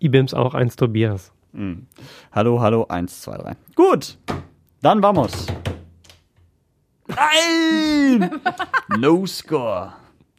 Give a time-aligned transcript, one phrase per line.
[0.00, 1.32] IBIMS auch, eins Tobias.
[1.52, 1.86] Mhm.
[2.32, 3.56] Hallo, hallo, eins, zwei, drei.
[3.74, 4.16] Gut,
[4.82, 5.46] dann vamos.
[7.08, 8.40] Nein!
[8.98, 9.92] no score.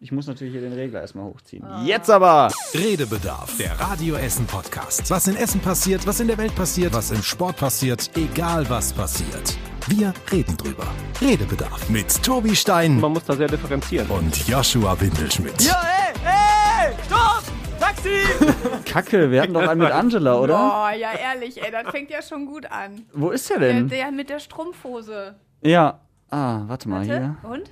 [0.03, 1.63] Ich muss natürlich hier den Regler erstmal hochziehen.
[1.85, 2.51] Jetzt aber!
[2.73, 5.11] Redebedarf, der Radio Essen Podcast.
[5.11, 8.93] Was in Essen passiert, was in der Welt passiert, was im Sport passiert, egal was
[8.93, 9.57] passiert.
[9.87, 10.87] Wir reden drüber.
[11.21, 14.07] Redebedarf mit Tobi Stein Man muss da sehr differenzieren.
[14.09, 15.61] und Joshua Windelschmidt.
[15.61, 17.43] Ja, ey, ey, stopp!
[17.79, 18.21] Taxi!
[18.91, 20.55] Kacke, wir hatten doch einen mit Angela, oder?
[20.55, 23.05] Oh, ja, ehrlich, ey, das fängt ja schon gut an.
[23.13, 23.87] Wo ist der Der, denn?
[23.89, 25.35] der mit der Strumpfhose.
[25.61, 25.99] Ja.
[26.29, 27.49] Ah, warte mal Warte, hier.
[27.49, 27.71] und?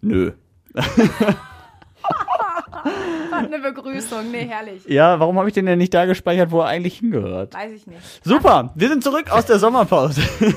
[0.00, 0.32] Nö.
[3.30, 4.84] Was eine Begrüßung, nee, herrlich.
[4.86, 7.54] Ja, warum habe ich den denn nicht da gespeichert, wo er eigentlich hingehört?
[7.54, 8.00] Weiß ich nicht.
[8.24, 10.22] Super, wir sind zurück aus der Sommerpause.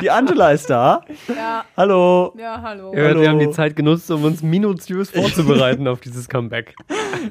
[0.00, 1.02] Die Angela ist da.
[1.28, 2.34] Ja, Hallo.
[2.38, 2.94] ja, hallo.
[2.94, 3.20] Ja, Hallo.
[3.20, 6.74] wir haben die Zeit genutzt, um uns minutiös vorzubereiten auf dieses Comeback.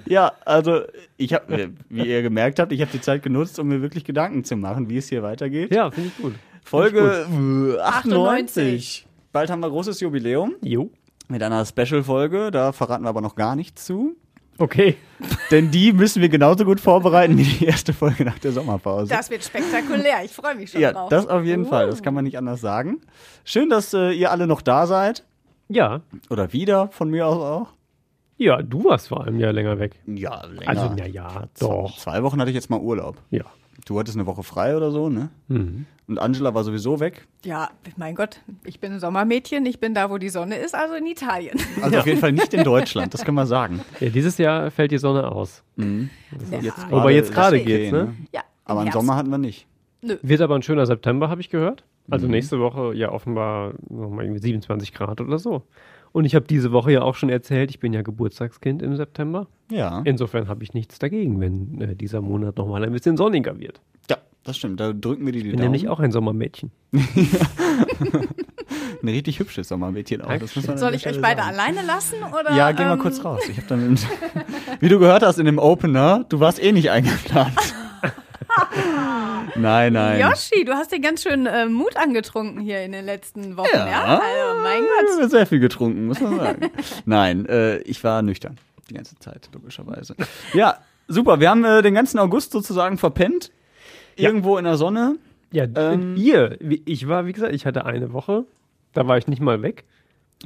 [0.05, 0.81] Ja, also
[1.17, 4.43] ich habe, wie ihr gemerkt habt, ich habe die Zeit genutzt, um mir wirklich Gedanken
[4.43, 5.73] zu machen, wie es hier weitergeht.
[5.73, 6.33] Ja, finde ich gut.
[6.63, 7.81] Folge äh, 98.
[7.81, 9.07] 98.
[9.31, 10.89] Bald haben wir großes Jubiläum Jo.
[11.27, 12.51] mit einer Special-Folge.
[12.51, 14.15] Da verraten wir aber noch gar nichts zu.
[14.59, 14.95] Okay.
[15.51, 19.07] Denn die müssen wir genauso gut vorbereiten wie die erste Folge nach der Sommerpause.
[19.09, 21.09] Das wird spektakulär, ich freue mich schon ja, drauf.
[21.09, 21.69] das auf jeden Uh.
[21.69, 21.87] Fall.
[21.87, 23.01] Das kann man nicht anders sagen.
[23.43, 25.23] Schön, dass äh, ihr alle noch da seid.
[25.69, 26.01] Ja.
[26.29, 27.73] Oder wieder, von mir aus auch.
[28.37, 29.99] Ja, du warst vor einem Jahr länger weg.
[30.05, 30.67] Ja, länger.
[30.69, 31.97] Also, na ja, Zwei- doch.
[31.97, 33.17] Zwei Wochen hatte ich jetzt mal Urlaub.
[33.31, 33.45] Ja.
[33.85, 35.29] Du hattest eine Woche frei oder so, ne?
[35.47, 35.85] Mhm.
[36.07, 37.27] Und Angela war sowieso weg.
[37.43, 40.95] Ja, mein Gott, ich bin ein Sommermädchen, ich bin da, wo die Sonne ist, also
[40.95, 41.59] in Italien.
[41.81, 43.81] Also auf jeden Fall nicht in Deutschland, das können wir sagen.
[43.99, 44.09] ja.
[44.09, 45.63] Dieses Jahr fällt die Sonne aus.
[45.77, 48.15] Ja, Wobei jetzt gerade geht's, ne?
[48.31, 48.91] Ja, Aber im.
[48.91, 49.67] Sommer hatten wir nicht.
[50.01, 51.83] Wird aber ein schöner September, habe ich gehört.
[52.07, 52.13] Mhm.
[52.13, 55.63] Also nächste Woche ja offenbar nochmal irgendwie 27 Grad oder so.
[56.11, 59.47] Und ich habe diese Woche ja auch schon erzählt, ich bin ja Geburtstagskind im September.
[59.71, 60.01] Ja.
[60.05, 63.81] Insofern habe ich nichts dagegen, wenn äh, dieser Monat nochmal ein bisschen sonniger wird.
[64.09, 64.79] Ja, das stimmt.
[64.79, 65.71] Da drücken wir dir die Ich bin Daumen.
[65.71, 66.71] nämlich auch ein Sommermädchen.
[69.03, 70.37] Ein richtig hübsches Sommermädchen auch.
[70.37, 71.53] Das muss man an Soll ich euch beide sagen.
[71.53, 72.15] alleine lassen?
[72.37, 73.41] Oder, Ja, geh mal ähm, kurz raus.
[73.49, 73.97] Ich hab dann,
[74.79, 77.53] wie du gehört hast in dem Opener, du warst eh nicht eingeplant.
[79.55, 80.19] nein, nein.
[80.19, 83.87] Yoshi, du hast dir ganz schön äh, Mut angetrunken hier in den letzten Wochen, ja?
[83.87, 84.21] Ja.
[84.21, 84.83] Also, mein
[85.21, 85.29] Gott.
[85.31, 86.69] Sehr viel getrunken, muss man sagen.
[87.05, 88.57] Nein, äh, ich war nüchtern.
[88.89, 90.15] Die ganze Zeit, logischerweise.
[90.53, 91.39] Ja, super.
[91.39, 93.51] Wir haben äh, den ganzen August sozusagen verpennt.
[94.15, 95.17] Irgendwo in der Sonne.
[95.51, 98.45] Ja, Ähm, ihr, ich war, wie gesagt, ich hatte eine Woche,
[98.93, 99.85] da war ich nicht mal weg.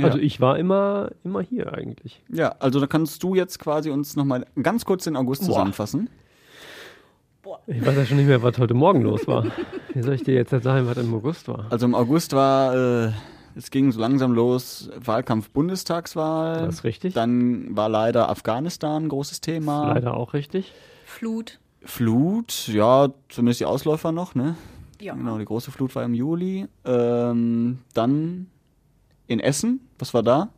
[0.01, 0.23] Also Ja.
[0.23, 2.21] ich war immer, immer hier eigentlich.
[2.29, 6.09] Ja, also da kannst du jetzt quasi uns nochmal ganz kurz den August zusammenfassen.
[7.67, 9.45] Ich weiß ja schon nicht mehr, was heute Morgen los war.
[9.93, 11.65] Wie soll ich dir jetzt sagen, was im August war?
[11.69, 13.11] Also im August war, äh,
[13.55, 16.65] es ging so langsam los, Wahlkampf Bundestagswahl.
[16.65, 17.13] Das ist richtig.
[17.13, 19.93] Dann war leider Afghanistan ein großes Thema.
[19.93, 20.73] Leider auch richtig.
[21.05, 21.59] Flut.
[21.83, 24.55] Flut, ja, zumindest die Ausläufer noch, ne?
[24.99, 25.15] Ja.
[25.15, 26.67] Genau, die große Flut war im Juli.
[26.85, 28.47] Ähm, dann
[29.25, 30.49] in Essen, was war da?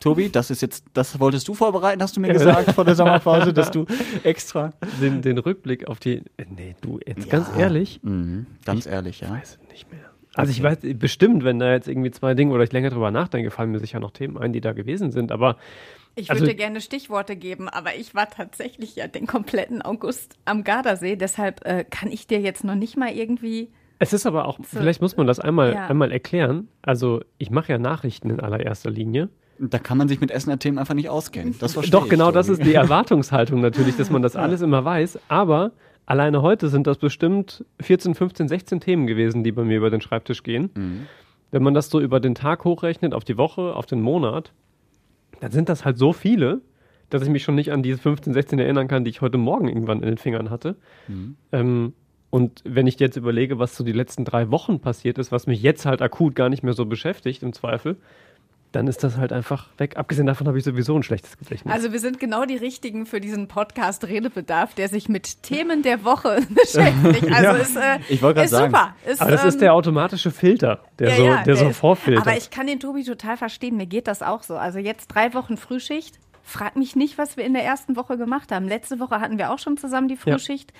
[0.00, 3.52] Tobi, das ist jetzt, das wolltest du vorbereiten, hast du mir gesagt vor der Sommerpause,
[3.52, 3.84] dass du
[4.22, 4.72] extra.
[5.00, 6.22] Den, den Rückblick auf die.
[6.48, 9.30] Nee, du, jetzt ganz ehrlich, Mhm, ganz ehrlich, ja.
[9.30, 10.00] weiß ich nicht mehr.
[10.34, 13.50] Also ich weiß bestimmt, wenn da jetzt irgendwie zwei Dinge oder ich länger drüber nachdenke,
[13.50, 15.32] fallen mir sicher noch Themen ein, die da gewesen sind.
[15.32, 15.56] Aber
[16.14, 20.62] Ich Also- würde gerne Stichworte geben, aber ich war tatsächlich ja den kompletten August am
[20.62, 21.16] Gardasee.
[21.16, 23.70] Deshalb äh, kann ich dir jetzt noch nicht mal irgendwie.
[23.98, 25.86] es ist aber auch, vielleicht muss man das einmal, Ja.
[25.88, 26.68] einmal erklären.
[26.82, 29.28] Also ich mache ja Nachrichten in allererster Linie.
[29.58, 31.54] Da kann man sich mit Essener Themen einfach nicht auskennen.
[31.58, 35.18] Das verstehe Doch, genau das ist die Erwartungshaltung natürlich, dass man das alles immer weiß.
[35.28, 35.72] Aber
[36.06, 40.00] alleine heute sind das bestimmt 14, 15, 16 Themen gewesen, die bei mir über den
[40.00, 40.70] Schreibtisch gehen.
[40.74, 41.06] Mhm.
[41.50, 44.52] Wenn man das so über den Tag hochrechnet, auf die Woche, auf den Monat,
[45.40, 46.60] dann sind das halt so viele,
[47.10, 49.68] dass ich mich schon nicht an diese 15, 16 erinnern kann, die ich heute Morgen
[49.68, 50.76] irgendwann in den Fingern hatte.
[51.08, 51.36] Mhm.
[51.52, 51.92] Ähm,
[52.30, 55.62] und wenn ich jetzt überlege, was so die letzten drei Wochen passiert ist, was mich
[55.62, 57.96] jetzt halt akut gar nicht mehr so beschäftigt, im Zweifel,
[58.72, 59.96] dann ist das halt einfach weg.
[59.96, 61.72] Abgesehen davon habe ich sowieso ein schlechtes Gedächtnis.
[61.72, 66.04] Also wir sind genau die richtigen für diesen Podcast Redebedarf, der sich mit Themen der
[66.04, 67.28] Woche beschäftigt.
[67.34, 67.52] Also Ja.
[67.56, 68.70] ist, äh, Ich ist sagen.
[68.72, 68.94] super.
[69.06, 71.76] Ist, Aber das ist ähm, der automatische Filter, der ja, so, ja, der so ist-
[71.78, 72.26] vorfiltert.
[72.26, 73.76] Aber ich kann den Tobi total verstehen.
[73.76, 74.56] Mir geht das auch so.
[74.56, 76.18] Also jetzt drei Wochen Frühschicht.
[76.48, 78.66] Frag mich nicht, was wir in der ersten Woche gemacht haben.
[78.66, 80.72] Letzte Woche hatten wir auch schon zusammen die Frühschicht.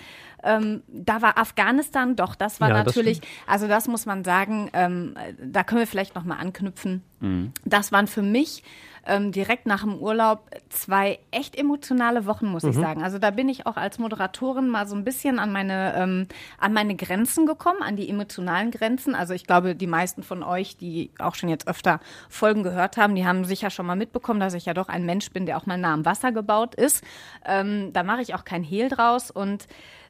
[0.43, 4.71] Ähm, da war Afghanistan, doch, das war Ja, das natürlich, also das muss man sagen,
[4.73, 7.03] ähm, da können wir vielleicht nochmal anknüpfen.
[7.19, 7.51] Mhm.
[7.65, 8.63] Das waren für mich
[9.05, 12.69] ähm, direkt nach dem Urlaub zwei echt emotionale Wochen, muss mhm.
[12.69, 13.03] ich sagen.
[13.03, 16.73] Also da bin ich auch als Moderatorin mal so ein bisschen an meine, ähm, an
[16.73, 19.15] meine Grenzen gekommen, an die emotionalen Grenzen.
[19.15, 21.99] Also ich glaube, die meisten von euch, die auch schon jetzt öfter
[22.29, 25.31] Folgen gehört haben, die haben sicher schon mal mitbekommen, dass ich ja doch ein Mensch
[25.31, 27.03] bin, der auch mal nah am Wasser gebaut ist.
[27.45, 29.67] Ähm, da mache ich auch kein Hehl draus und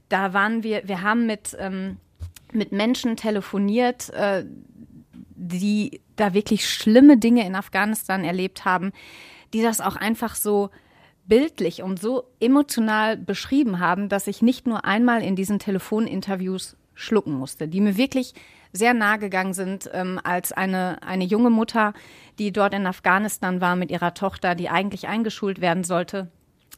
[0.09, 1.97] da waren wir, wir haben mit, ähm,
[2.51, 4.44] mit Menschen telefoniert, äh,
[5.39, 8.91] die da wirklich schlimme Dinge in Afghanistan erlebt haben,
[9.53, 10.69] die das auch einfach so
[11.25, 17.33] bildlich und so emotional beschrieben haben, dass ich nicht nur einmal in diesen Telefoninterviews schlucken
[17.33, 18.33] musste, die mir wirklich
[18.74, 21.94] sehr nahe gegangen sind, ähm, als eine, eine junge Mutter,
[22.38, 26.30] die dort in Afghanistan war mit ihrer Tochter, die eigentlich eingeschult werden sollte,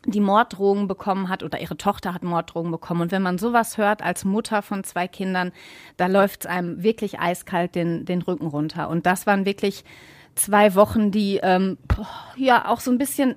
[0.05, 3.01] die Morddrohungen bekommen hat oder ihre Tochter hat Morddrohungen bekommen.
[3.01, 5.51] Und wenn man sowas hört als Mutter von zwei Kindern,
[5.97, 8.89] da läuft es einem wirklich eiskalt den, den Rücken runter.
[8.89, 9.83] Und das waren wirklich
[10.35, 11.77] zwei Wochen, die ähm,
[12.35, 13.35] ja auch so ein bisschen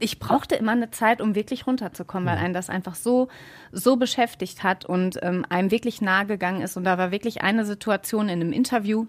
[0.00, 3.28] ich brauchte immer eine Zeit, um wirklich runterzukommen, weil einen das einfach so,
[3.70, 6.76] so beschäftigt hat und ähm, einem wirklich nahe gegangen ist.
[6.76, 9.06] Und da war wirklich eine Situation in einem Interview,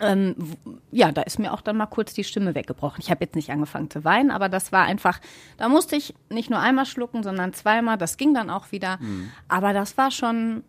[0.00, 0.34] ähm,
[0.90, 3.00] ja, da ist mir auch dann mal kurz die Stimme weggebrochen.
[3.00, 5.20] Ich habe jetzt nicht angefangen zu weinen, aber das war einfach,
[5.58, 7.98] da musste ich nicht nur einmal schlucken, sondern zweimal.
[7.98, 8.98] Das ging dann auch wieder.
[9.00, 9.30] Mhm.
[9.48, 10.62] Aber das war schon,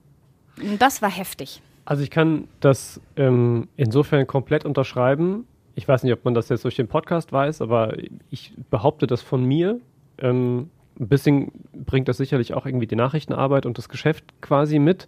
[0.79, 1.61] das war heftig.
[1.85, 5.47] Also ich kann das ähm, insofern komplett unterschreiben.
[5.75, 7.97] Ich weiß nicht, ob man das jetzt durch den Podcast weiß, aber
[8.29, 9.79] ich behaupte das von mir.
[10.19, 15.07] Ähm, ein bisschen bringt das sicherlich auch irgendwie die Nachrichtenarbeit und das Geschäft quasi mit.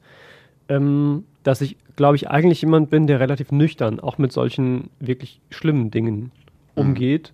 [0.68, 5.40] Ähm, dass ich, glaube ich, eigentlich jemand bin, der relativ nüchtern auch mit solchen wirklich
[5.52, 6.32] schlimmen Dingen
[6.76, 6.82] mhm.
[6.82, 7.34] umgeht,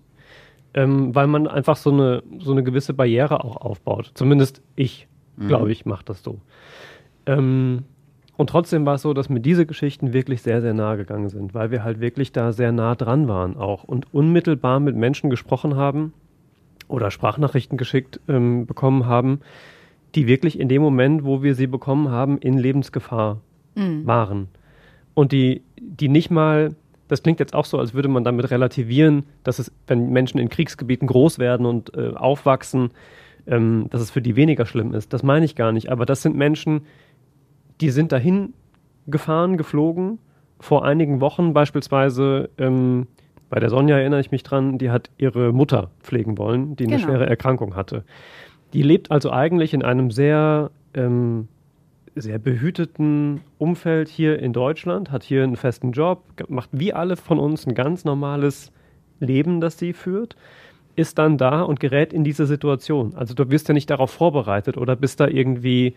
[0.74, 4.10] ähm, weil man einfach so eine, so eine gewisse Barriere auch aufbaut.
[4.12, 5.48] Zumindest ich, mhm.
[5.48, 6.40] glaube ich, mache das so.
[7.24, 7.84] Ähm,
[8.36, 11.54] und trotzdem war es so, dass mir diese Geschichten wirklich sehr, sehr nahe gegangen sind,
[11.54, 15.76] weil wir halt wirklich da sehr nah dran waren auch und unmittelbar mit Menschen gesprochen
[15.76, 16.12] haben
[16.86, 19.40] oder Sprachnachrichten geschickt ähm, bekommen haben,
[20.14, 23.40] die wirklich in dem Moment, wo wir sie bekommen haben, in Lebensgefahr
[23.74, 24.06] mhm.
[24.06, 24.48] waren.
[25.14, 26.74] Und die, die nicht mal,
[27.08, 30.48] das klingt jetzt auch so, als würde man damit relativieren, dass es, wenn Menschen in
[30.48, 32.90] Kriegsgebieten groß werden und äh, aufwachsen,
[33.46, 35.12] ähm, dass es für die weniger schlimm ist.
[35.12, 35.90] Das meine ich gar nicht.
[35.90, 36.86] Aber das sind Menschen,
[37.80, 38.54] die sind dahin
[39.06, 40.18] gefahren, geflogen.
[40.60, 43.08] Vor einigen Wochen beispielsweise, ähm,
[43.50, 46.96] bei der Sonja erinnere ich mich dran, die hat ihre Mutter pflegen wollen, die eine
[46.96, 47.08] genau.
[47.08, 48.04] schwere Erkrankung hatte.
[48.72, 51.48] Die lebt also eigentlich in einem sehr ähm,
[52.14, 57.38] sehr behüteten Umfeld hier in Deutschland, hat hier einen festen Job, macht wie alle von
[57.38, 58.72] uns ein ganz normales
[59.20, 60.36] Leben, das sie führt,
[60.94, 63.14] ist dann da und gerät in diese Situation.
[63.14, 65.94] Also du wirst ja nicht darauf vorbereitet oder bist da irgendwie,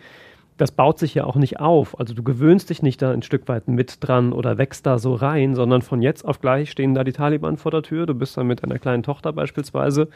[0.57, 1.99] das baut sich ja auch nicht auf.
[1.99, 5.15] Also du gewöhnst dich nicht da ein Stück weit mit dran oder wächst da so
[5.15, 8.05] rein, sondern von jetzt auf gleich stehen da die Taliban vor der Tür.
[8.05, 10.07] Du bist dann mit deiner kleinen Tochter beispielsweise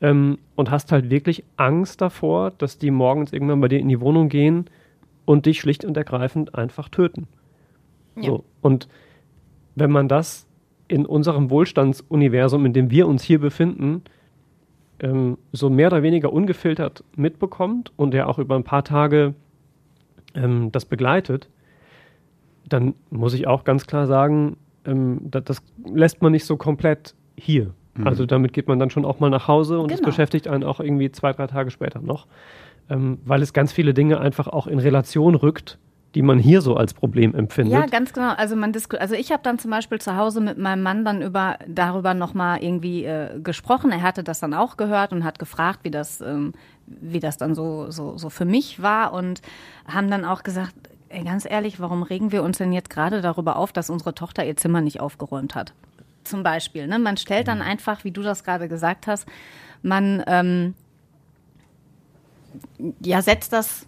[0.00, 4.00] ähm, und hast halt wirklich Angst davor, dass die morgens irgendwann bei dir in die
[4.00, 4.70] Wohnung gehen
[5.24, 7.26] und dich schlicht und ergreifend einfach töten.
[8.16, 8.24] Ja.
[8.24, 8.44] So.
[8.60, 8.88] Und
[9.74, 10.46] wenn man das
[10.88, 14.02] in unserem Wohlstandsuniversum, in dem wir uns hier befinden,
[15.00, 19.34] ähm, so mehr oder weniger ungefiltert mitbekommt und er auch über ein paar Tage
[20.34, 21.48] ähm, das begleitet,
[22.68, 27.14] dann muss ich auch ganz klar sagen, ähm, das, das, lässt man nicht so komplett
[27.36, 27.74] hier.
[27.94, 28.06] Mhm.
[28.06, 30.08] Also damit geht man dann schon auch mal nach Hause und es genau.
[30.10, 32.26] beschäftigt einen auch irgendwie zwei, drei Tage später noch
[32.88, 35.78] ähm, weil es ganz viele Dinge einfach auch in Relation rückt,
[36.14, 37.72] die man hier so als Problem empfindet.
[37.72, 38.34] Ja, ganz genau.
[38.34, 41.58] Also man also ich habe dann zum Beispiel zu Hause mit meinem Mann dann über
[41.66, 43.90] darüber nochmal irgendwie äh, gesprochen.
[43.90, 46.52] Er hatte das dann auch gehört und hat gefragt, wie das, ähm,
[46.86, 49.42] wie das dann so, so, so für mich war und
[49.88, 50.74] haben dann auch gesagt,
[51.08, 54.44] ey, ganz ehrlich, warum regen wir uns denn jetzt gerade darüber auf, dass unsere Tochter
[54.44, 55.72] ihr Zimmer nicht aufgeräumt hat?
[56.22, 56.86] Zum Beispiel.
[56.86, 56.98] Ne?
[57.00, 57.64] Man stellt dann mhm.
[57.64, 59.26] einfach, wie du das gerade gesagt hast,
[59.82, 60.74] man ähm,
[63.00, 63.86] ja, setzt das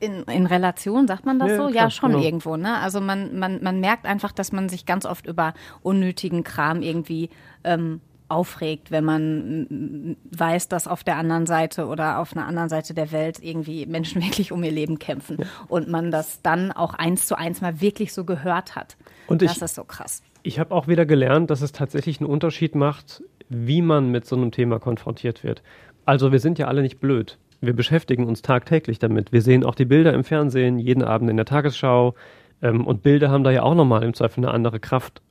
[0.00, 1.62] in, in Relation, sagt man das ja, so?
[1.68, 2.24] Klar, ja, schon genau.
[2.24, 2.56] irgendwo.
[2.56, 2.78] Ne?
[2.78, 7.30] Also man, man, man merkt einfach, dass man sich ganz oft über unnötigen Kram irgendwie
[7.64, 12.94] ähm, aufregt, wenn man weiß, dass auf der anderen Seite oder auf einer anderen Seite
[12.94, 15.46] der Welt irgendwie Menschen wirklich um ihr Leben kämpfen ja.
[15.68, 18.96] und man das dann auch eins zu eins mal wirklich so gehört hat.
[19.26, 20.22] Und das ich, ist so krass.
[20.42, 24.36] Ich habe auch wieder gelernt, dass es tatsächlich einen Unterschied macht, wie man mit so
[24.36, 25.62] einem Thema konfrontiert wird.
[26.04, 27.38] Also wir sind ja alle nicht blöd.
[27.60, 29.32] Wir beschäftigen uns tagtäglich damit.
[29.32, 32.14] Wir sehen auch die Bilder im Fernsehen, jeden Abend in der Tagesschau.
[32.62, 35.22] Ähm, und Bilder haben da ja auch nochmal im Zweifel eine andere Kraft,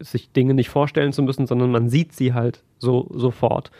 [0.00, 3.70] sich Dinge nicht vorstellen zu müssen, sondern man sieht sie halt so sofort.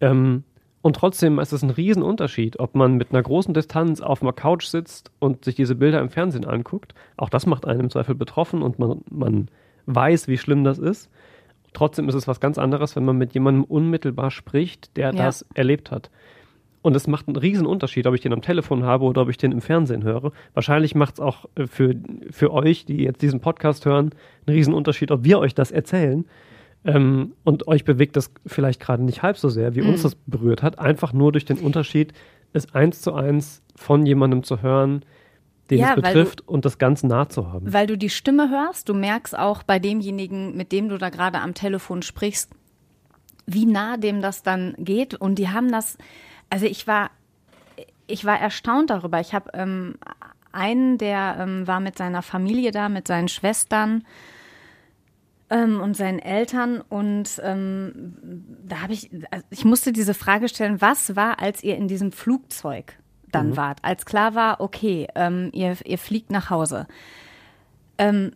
[0.00, 0.44] Ähm,
[0.82, 4.64] und trotzdem ist es ein Riesenunterschied, ob man mit einer großen Distanz auf einer Couch
[4.64, 6.94] sitzt und sich diese Bilder im Fernsehen anguckt.
[7.18, 9.48] Auch das macht einen im Zweifel betroffen und man, man
[9.86, 11.10] weiß, wie schlimm das ist.
[11.72, 15.24] Trotzdem ist es was ganz anderes, wenn man mit jemandem unmittelbar spricht, der Ja.
[15.26, 16.10] das erlebt hat.
[16.82, 19.36] Und es macht einen riesen Unterschied, ob ich den am Telefon habe oder ob ich
[19.36, 20.32] den im Fernsehen höre.
[20.54, 21.94] Wahrscheinlich macht es auch äh, für,
[22.30, 24.10] für euch, die jetzt diesen Podcast hören,
[24.46, 26.24] einen riesen Unterschied, ob wir euch das erzählen.
[26.84, 30.62] Ähm, und euch bewegt das vielleicht gerade nicht halb so sehr, wie uns das berührt
[30.62, 30.78] hat.
[30.78, 32.14] Einfach nur durch den Unterschied,
[32.54, 35.04] es eins zu eins von jemandem zu hören,
[35.70, 37.72] den Ja, es weil du- betrifft und das ganz nah zu haben.
[37.72, 41.40] Weil du die Stimme hörst, du merkst auch bei demjenigen, mit dem du da gerade
[41.40, 42.50] am Telefon sprichst,
[43.46, 45.14] wie nah dem das dann geht.
[45.14, 45.96] Und die haben das,
[46.50, 47.10] also ich war,
[48.06, 49.20] ich war erstaunt darüber.
[49.20, 49.94] Ich habe ähm,
[50.52, 54.04] einen, der ähm, war mit seiner Familie da, mit seinen Schwestern
[55.48, 56.80] ähm, und seinen Eltern.
[56.88, 61.76] Und ähm, da habe ich, also ich musste diese Frage stellen, was war, als ihr
[61.76, 62.94] in diesem Flugzeug
[63.34, 66.86] dann wart, als klar war, okay, ähm, ihr, ihr fliegt nach Hause.
[67.98, 68.32] Ähm,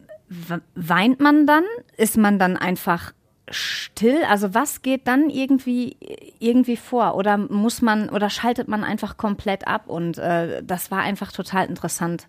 [0.75, 1.65] weint man dann?
[1.97, 3.13] Ist man dann einfach
[3.51, 4.25] still?
[4.29, 5.97] Also was geht dann irgendwie
[6.39, 7.17] irgendwie vor?
[7.17, 9.85] Oder muss man oder schaltet man einfach komplett ab?
[9.87, 12.27] Und äh, das war einfach total interessant,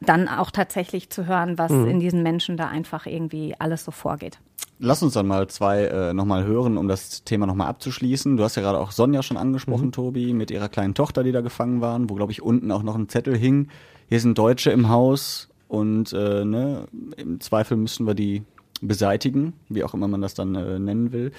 [0.00, 4.38] dann auch tatsächlich zu hören, was in diesen Menschen da einfach irgendwie alles so vorgeht.
[4.80, 8.36] Lass uns dann mal zwei äh, nochmal hören, um das Thema nochmal abzuschließen.
[8.36, 11.40] Du hast ja gerade auch Sonja schon angesprochen, Tobi, mit ihrer kleinen Tochter, die da
[11.40, 13.68] gefangen waren, wo, glaube ich, unten auch noch ein Zettel hing.
[14.08, 18.42] Hier sind Deutsche im Haus und äh, ne, im Zweifel müssen wir die
[18.80, 21.32] beseitigen, wie auch immer man das dann äh, nennen will.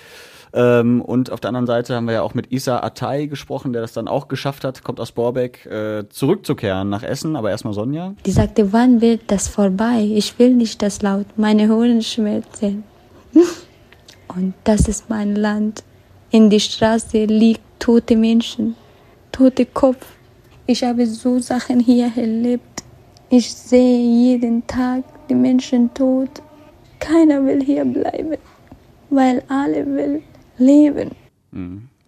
[0.51, 3.81] Ähm, und auf der anderen Seite haben wir ja auch mit Isa Atay gesprochen, der
[3.81, 7.35] das dann auch geschafft hat, kommt aus Borbeck, äh, zurückzukehren nach Essen.
[7.35, 8.15] Aber erstmal Sonja.
[8.25, 10.01] Die sagte, wann wird das vorbei?
[10.13, 11.25] Ich will nicht das laut.
[11.37, 12.83] Meine Ohren schmerzen.
[14.27, 15.83] Und das ist mein Land.
[16.31, 18.75] In der Straße liegen tote Menschen,
[19.31, 20.05] tote Kopf.
[20.67, 22.83] Ich habe so Sachen hier erlebt.
[23.29, 26.29] Ich sehe jeden Tag die Menschen tot.
[26.99, 28.37] Keiner will hier bleiben,
[29.09, 30.21] weil alle will
[30.57, 31.11] leben.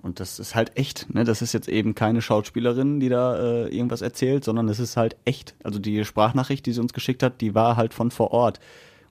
[0.03, 1.23] Und das ist halt echt, ne?
[1.23, 5.15] Das ist jetzt eben keine Schauspielerin, die da äh, irgendwas erzählt, sondern das ist halt
[5.25, 5.55] echt.
[5.63, 8.59] Also die Sprachnachricht, die sie uns geschickt hat, die war halt von vor Ort.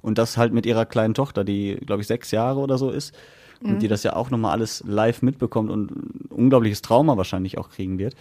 [0.02, 3.14] Und das halt mit ihrer kleinen Tochter, die, glaube ich, sechs Jahre oder so ist.
[3.62, 7.68] Und die das ja auch nochmal alles live mitbekommt und ein unglaubliches Trauma wahrscheinlich auch
[7.68, 8.16] kriegen wird.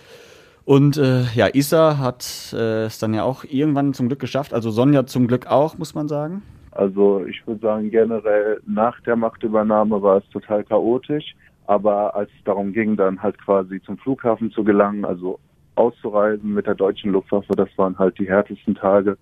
[0.66, 4.54] Und äh, ja, Isa hat äh, es dann ja auch irgendwann zum Glück geschafft.
[4.54, 6.44] Also Sonja zum Glück auch, muss man sagen.
[6.72, 11.36] Also ich würde sagen, generell nach der Machtübernahme war es total chaotisch.
[11.66, 15.40] Aber als es darum ging, dann halt quasi zum Flughafen zu gelangen, also
[15.76, 19.18] auszureisen mit der deutschen Luftwaffe, das waren halt die härtesten Tage.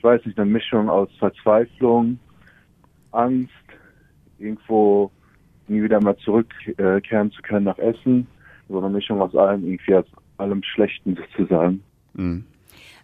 [0.00, 2.18] Ich weiß nicht, eine Mischung aus Verzweiflung,
[3.12, 3.52] Angst,
[4.38, 5.10] irgendwo
[5.68, 8.26] nie wieder mal zurückkehren zu können nach Essen.
[8.70, 10.06] So eine Mischung aus allem, irgendwie aus
[10.38, 11.84] allem Schlechten sozusagen.
[12.14, 12.46] Mhm.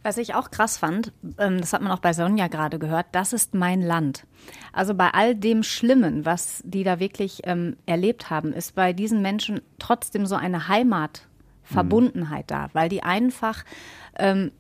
[0.03, 3.35] Was ich auch krass fand, ähm, das hat man auch bei Sonja gerade gehört, das
[3.35, 4.27] ist mein Land.
[4.73, 9.21] Also bei all dem Schlimmen, was die da wirklich ähm, erlebt haben, ist bei diesen
[9.21, 13.67] Menschen trotzdem so eine Heimatverbundenheit da, weil die einfach,
[14.19, 14.51] ähm,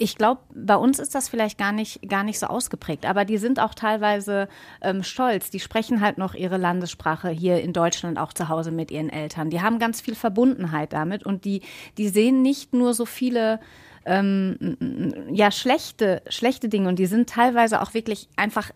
[0.00, 3.36] ich glaube, bei uns ist das vielleicht gar nicht, gar nicht so ausgeprägt, aber die
[3.36, 4.48] sind auch teilweise
[4.80, 5.50] ähm, stolz.
[5.50, 9.50] Die sprechen halt noch ihre Landessprache hier in Deutschland auch zu Hause mit ihren Eltern.
[9.50, 11.60] Die haben ganz viel Verbundenheit damit und die,
[11.98, 13.60] die sehen nicht nur so viele
[14.06, 18.70] ähm, ja schlechte, schlechte Dinge und die sind teilweise auch wirklich einfach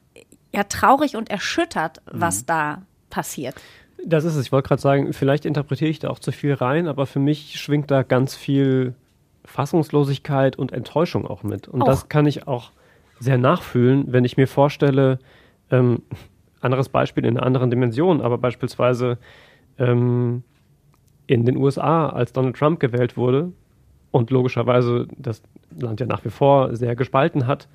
[0.53, 3.55] ja traurig und erschüttert, was da passiert.
[4.05, 4.45] Das ist es.
[4.45, 7.59] Ich wollte gerade sagen, vielleicht interpretiere ich da auch zu viel rein, aber für mich
[7.59, 8.95] schwingt da ganz viel
[9.45, 11.69] Fassungslosigkeit und Enttäuschung auch mit.
[11.69, 11.87] Und Auch.
[11.87, 12.73] das kann ich auch
[13.21, 15.19] sehr nachfühlen, wenn ich mir vorstelle,
[15.71, 16.03] ähm,
[16.61, 19.19] anderes Beispiel in einer anderen Dimension, aber beispielsweise
[19.79, 20.43] ähm,
[21.27, 23.53] in den USA, als Donald Trump gewählt wurde
[24.11, 25.43] und logischerweise das
[25.79, 27.69] Land ja nach wie vor sehr gespalten hat,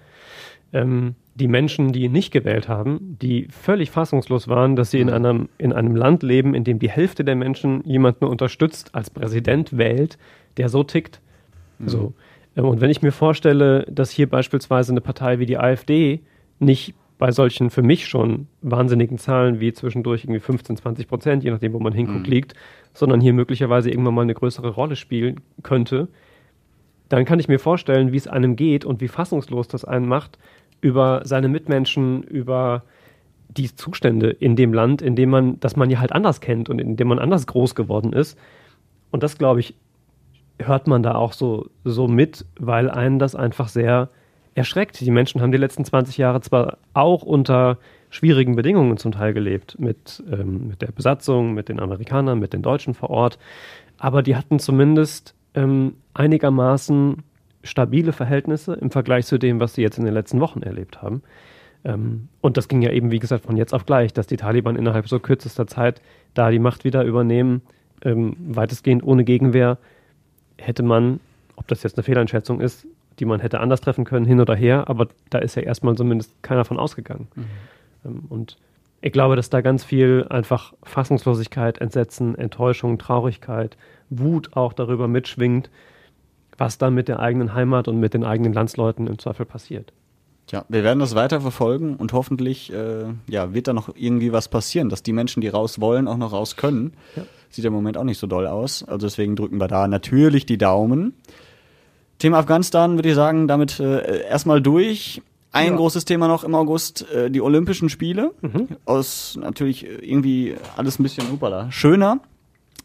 [0.73, 5.09] ähm, die Menschen, die ihn nicht gewählt haben, die völlig fassungslos waren, dass sie in
[5.09, 9.77] einem, in einem Land leben, in dem die Hälfte der Menschen jemanden unterstützt, als Präsident
[9.77, 10.17] wählt,
[10.57, 11.21] der so tickt.
[11.87, 12.13] So.
[12.55, 16.21] Ähm, Und wenn ich mir vorstelle, dass hier beispielsweise eine Partei wie die AfD
[16.59, 21.51] nicht bei solchen für mich schon wahnsinnigen Zahlen wie zwischendurch irgendwie 15, 20 Prozent, je
[21.51, 22.53] nachdem, wo man hinguckt, liegt,
[22.93, 26.07] sondern hier möglicherweise irgendwann mal eine größere Rolle spielen könnte,
[27.09, 30.37] dann kann ich mir vorstellen, wie es einem geht und wie fassungslos das einen macht
[30.79, 32.83] über seine Mitmenschen, über
[33.49, 36.79] die Zustände in dem Land, in dem man, das man ja halt anders kennt und
[36.79, 38.37] in dem man anders groß geworden ist.
[39.11, 39.75] Und das, glaube ich,
[40.59, 44.09] hört man da auch so, so mit, weil einen das einfach sehr
[44.55, 44.99] erschreckt.
[44.99, 47.77] Die Menschen haben die letzten 20 Jahre zwar auch unter
[48.09, 52.61] schwierigen Bedingungen zum Teil gelebt, mit, ähm, mit der Besatzung, mit den Amerikanern, mit den
[52.61, 53.37] Deutschen vor Ort,
[53.97, 57.23] aber die hatten zumindest ähm, einigermaßen
[57.63, 61.21] stabile Verhältnisse im Vergleich zu dem, was sie jetzt in den letzten Wochen erlebt haben.
[61.83, 64.75] Ähm, und das ging ja eben, wie gesagt, von jetzt auf gleich, dass die Taliban
[64.75, 66.01] innerhalb so kürzester Zeit
[66.33, 67.61] da die Macht wieder übernehmen,
[68.03, 69.77] ähm, weitestgehend ohne Gegenwehr,
[70.59, 71.19] hätte man,
[71.55, 72.85] ob das jetzt eine Fehleinschätzung ist,
[73.19, 76.31] die man hätte anders treffen können, hin oder her, aber da ist ja erstmal zumindest
[76.41, 77.27] keiner von ausgegangen.
[77.35, 77.45] Mhm.
[78.05, 78.57] Ähm, und
[79.01, 83.77] ich glaube, dass da ganz viel einfach Fassungslosigkeit, Entsetzen, Enttäuschung, Traurigkeit,
[84.09, 85.69] Wut auch darüber mitschwingt,
[86.57, 89.93] was da mit der eigenen Heimat und mit den eigenen Landsleuten im Zweifel passiert.
[90.51, 94.47] Ja, wir werden das weiter verfolgen und hoffentlich äh, ja, wird da noch irgendwie was
[94.47, 96.93] passieren, dass die Menschen, die raus wollen, auch noch raus können.
[97.15, 97.23] Ja.
[97.49, 98.83] Sieht im Moment auch nicht so doll aus.
[98.83, 101.13] Also deswegen drücken wir da natürlich die Daumen.
[102.19, 105.21] Thema Afghanistan würde ich sagen, damit äh, erstmal durch.
[105.51, 105.75] Ein ja.
[105.77, 108.33] großes Thema noch im August, äh, die Olympischen Spiele.
[108.41, 108.67] Mhm.
[108.85, 111.71] Aus natürlich irgendwie alles ein bisschen upala.
[111.71, 112.19] schöner.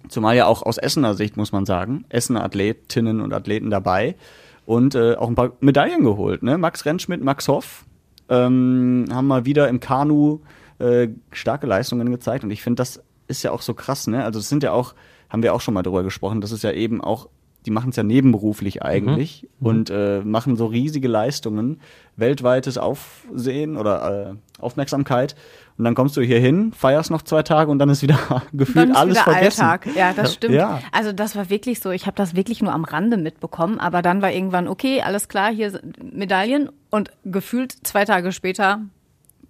[0.09, 2.05] Zumal ja auch aus Essener Sicht, muss man sagen.
[2.09, 4.17] Essener Athletinnen und Athleten dabei.
[4.67, 6.43] Und äh, auch ein paar Medaillen geholt.
[6.43, 6.57] Ne?
[6.57, 7.85] Max Rentschmidt, Max Hoff
[8.29, 10.41] ähm, haben mal wieder im Kanu
[10.79, 12.45] äh, starke Leistungen gezeigt.
[12.45, 14.07] Und ich finde, das ist ja auch so krass.
[14.07, 14.25] Ne?
[14.25, 14.95] Also es sind ja auch,
[15.29, 17.29] haben wir auch schon mal drüber gesprochen, das ist ja eben auch
[17.67, 19.67] die machen es ja nebenberuflich eigentlich mhm.
[19.67, 21.81] und äh, machen so riesige Leistungen,
[22.17, 25.35] weltweites Aufsehen oder äh, Aufmerksamkeit.
[25.77, 28.19] Und dann kommst du hier hin, feierst noch zwei Tage und dann ist wieder
[28.53, 29.63] gefühlt ist alles wieder vergessen.
[29.63, 29.97] Alltag.
[29.97, 30.55] Ja, das stimmt.
[30.55, 30.81] Ja.
[30.93, 31.91] Also das war wirklich so.
[31.91, 35.51] Ich habe das wirklich nur am Rande mitbekommen, aber dann war irgendwann okay, alles klar,
[35.53, 38.83] hier sind Medaillen und gefühlt zwei Tage später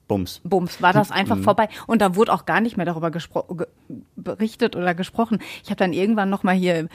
[0.08, 0.40] Bums.
[0.44, 1.44] Bums, war das einfach mhm.
[1.44, 1.68] vorbei.
[1.86, 3.10] Und da wurde auch gar nicht mehr darüber
[4.16, 5.38] berichtet oder gesprochen.
[5.62, 6.88] Ich habe dann irgendwann noch mal hier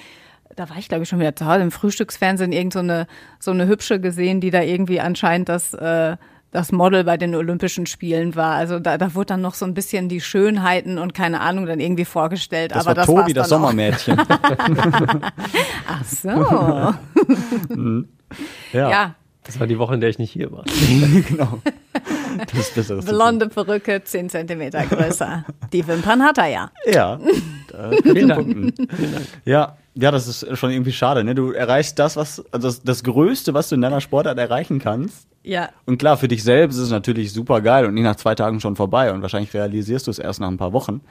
[0.56, 3.06] da war ich glaube ich schon wieder zu Hause im Frühstücksfernsehen irgend so eine
[3.40, 6.18] so eine hübsche gesehen, die da irgendwie anscheinend das äh,
[6.52, 8.56] das Model bei den Olympischen Spielen war.
[8.56, 11.80] Also da, da wurde dann noch so ein bisschen die Schönheiten und keine Ahnung dann
[11.80, 12.72] irgendwie vorgestellt.
[12.72, 14.20] Das aber war das Tobi, das Sommermädchen.
[15.88, 16.30] Ach so.
[17.70, 18.08] Mhm.
[18.74, 18.90] ja.
[18.90, 19.16] ja.
[19.44, 20.64] Das war die Woche, in der ich nicht hier war.
[21.28, 21.60] genau.
[22.56, 25.46] Das ist das Blonde Perücke, 10 Zentimeter größer.
[25.72, 26.72] Die Wimpern hat er ja.
[26.86, 27.20] Ja.
[28.04, 28.74] Vielen Dank.
[29.46, 31.24] Ja, ja, das ist schon irgendwie schade.
[31.24, 31.36] Ne?
[31.36, 35.28] Du erreichst das, was also das, das Größte, was du in deiner Sportart erreichen kannst.
[35.44, 35.70] Ja.
[35.86, 38.60] Und klar, für dich selbst ist es natürlich super geil und nicht nach zwei Tagen
[38.60, 41.02] schon vorbei und wahrscheinlich realisierst du es erst nach ein paar Wochen.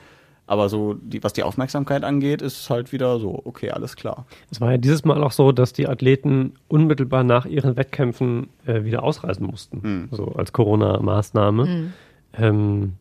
[0.49, 4.25] Aber so, die, was die Aufmerksamkeit angeht, ist es halt wieder so, okay, alles klar.
[4.51, 8.83] Es war ja dieses Mal auch so, dass die Athleten unmittelbar nach ihren Wettkämpfen äh,
[8.83, 10.09] wieder ausreisen mussten, mhm.
[10.11, 11.67] so als Corona-Maßnahme.
[11.67, 11.93] Mhm.
[12.33, 12.93] Ähm,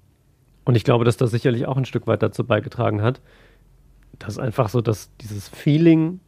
[0.65, 3.21] und ich glaube, dass das sicherlich auch ein Stück weit dazu beigetragen hat,
[4.19, 6.19] dass einfach so, dass dieses Feeling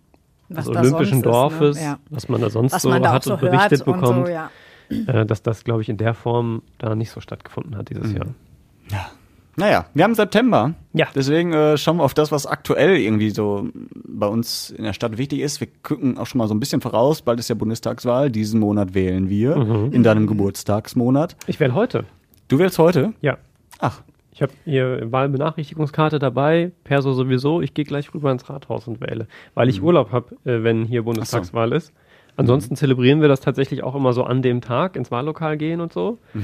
[0.48, 1.90] was des olympischen Dorfes, ist, ne?
[1.90, 2.00] ja.
[2.10, 4.50] was man da sonst was so hat so und berichtet bekommt, so, ja.
[4.90, 8.16] äh, dass das, glaube ich, in der Form da nicht so stattgefunden hat dieses mhm.
[8.16, 8.28] Jahr.
[8.90, 9.12] Ja.
[9.60, 10.74] Naja, wir haben September.
[10.94, 11.08] Ja.
[11.14, 13.68] Deswegen äh, schauen wir auf das, was aktuell irgendwie so
[14.06, 15.60] bei uns in der Stadt wichtig ist.
[15.60, 17.22] Wir gucken auch schon mal so ein bisschen voraus.
[17.22, 18.32] Bald ist ja Bundestagswahl.
[18.32, 19.58] Diesen Monat wählen wir.
[19.58, 19.92] Mhm.
[19.92, 21.36] In deinem Geburtstagsmonat.
[21.48, 22.06] Ich wähle heute.
[22.48, 23.14] Du wählst heute?
[23.20, 23.38] Ja.
[23.80, 27.62] Ach, ich habe hier Wahlbenachrichtigungskarte dabei, Perso sowieso.
[27.62, 29.88] Ich gehe gleich rüber ins Rathaus und wähle, weil ich mhm.
[29.88, 31.76] Urlaub habe, äh, wenn hier Bundestagswahl so.
[31.76, 31.94] ist.
[32.40, 35.94] Ansonsten zelebrieren wir das tatsächlich auch immer so an dem Tag ins Wahllokal gehen und
[35.94, 36.18] so.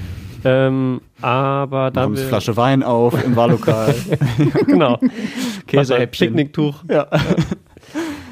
[0.48, 3.96] Ähm, aber da wir Flasche Wein auf im Wahllokal.
[4.68, 5.00] genau.
[5.68, 6.28] Käsehäppchen.
[6.28, 6.84] Picknicktuch.
[6.88, 7.08] Ja.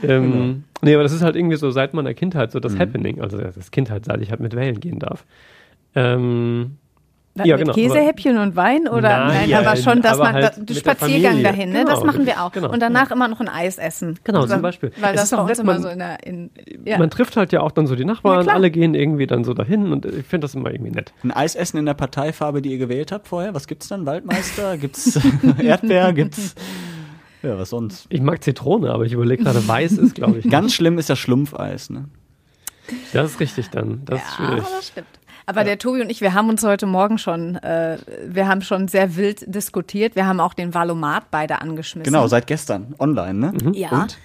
[0.04, 0.56] ähm, genau.
[0.84, 2.80] Nee, aber das ist halt irgendwie so seit meiner Kindheit so das mhm.
[2.82, 3.20] Happening.
[3.20, 5.26] Also das Kindheit, seit ich halt mit Wählen gehen darf.
[5.96, 6.78] Ähm,
[7.36, 10.74] ja, mit genau, Käsehäppchen und Wein oder nein, nein aber schon, dass man halt da,
[10.74, 11.80] Spaziergang dahin, ne?
[11.80, 12.52] Genau, das machen wir auch.
[12.52, 14.20] Genau, und danach immer noch ein Eis essen.
[14.24, 14.92] Genau, also, zum Beispiel.
[15.00, 16.52] Weil es das ist auch nett, immer so in der in,
[16.86, 17.00] ja.
[17.00, 19.56] Man trifft halt ja auch dann so die Nachbarn, ja, alle gehen irgendwie dann so
[19.56, 21.12] dahin und ich finde das immer irgendwie nett.
[21.24, 24.06] Ein Eis essen in der Parteifarbe, die ihr gewählt habt vorher, was gibt's dann?
[24.06, 25.20] Waldmeister, gibt's
[25.58, 26.56] Erdbeer, gibt's
[27.44, 28.06] ja, was sonst?
[28.10, 30.50] Ich mag Zitrone, aber ich überlege gerade, weiß ist, glaube ich.
[30.50, 32.06] Ganz schlimm ist das Schlumpfeis, ne?
[33.12, 34.04] Das ist richtig dann.
[34.06, 34.64] Das ist schwierig.
[34.64, 35.08] das stimmt.
[35.46, 35.66] Aber ja.
[35.66, 39.16] der Tobi und ich, wir haben uns heute Morgen schon, äh, wir haben schon sehr
[39.16, 40.16] wild diskutiert.
[40.16, 42.12] Wir haben auch den Valomat beide angeschmissen.
[42.12, 43.54] Genau, seit gestern online, ne?
[43.54, 43.74] Mhm.
[43.74, 43.90] Ja.
[43.90, 44.18] Und?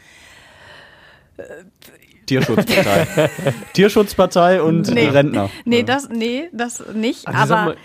[2.26, 3.31] Tierschutzpartei.
[3.72, 5.09] Tierschutzpartei und nee.
[5.09, 5.50] Rentner.
[5.64, 7.26] Nee, das, nee, das nicht.
[7.26, 7.76] Also aber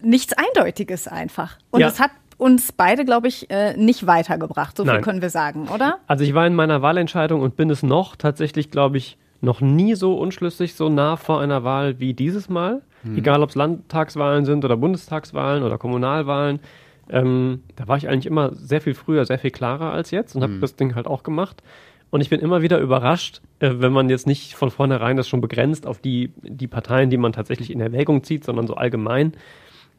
[0.00, 1.56] nichts Eindeutiges einfach.
[1.70, 4.76] Und es hat uns beide, glaube ich, äh, nicht weitergebracht.
[4.76, 5.02] So viel Nein.
[5.02, 5.98] können wir sagen, oder?
[6.06, 9.94] Also ich war in meiner Wahlentscheidung und bin es noch tatsächlich, glaube ich, noch nie
[9.94, 12.82] so unschlüssig, so nah vor einer Wahl wie dieses Mal.
[13.02, 13.16] Hm.
[13.16, 16.60] Egal, ob es Landtagswahlen sind oder Bundestagswahlen oder Kommunalwahlen.
[17.10, 20.42] Ähm, da war ich eigentlich immer sehr viel früher, sehr viel klarer als jetzt und
[20.42, 20.60] habe hm.
[20.60, 21.62] das Ding halt auch gemacht.
[22.10, 25.40] Und ich bin immer wieder überrascht, äh, wenn man jetzt nicht von vornherein das schon
[25.40, 29.32] begrenzt auf die, die Parteien, die man tatsächlich in Erwägung zieht, sondern so allgemein,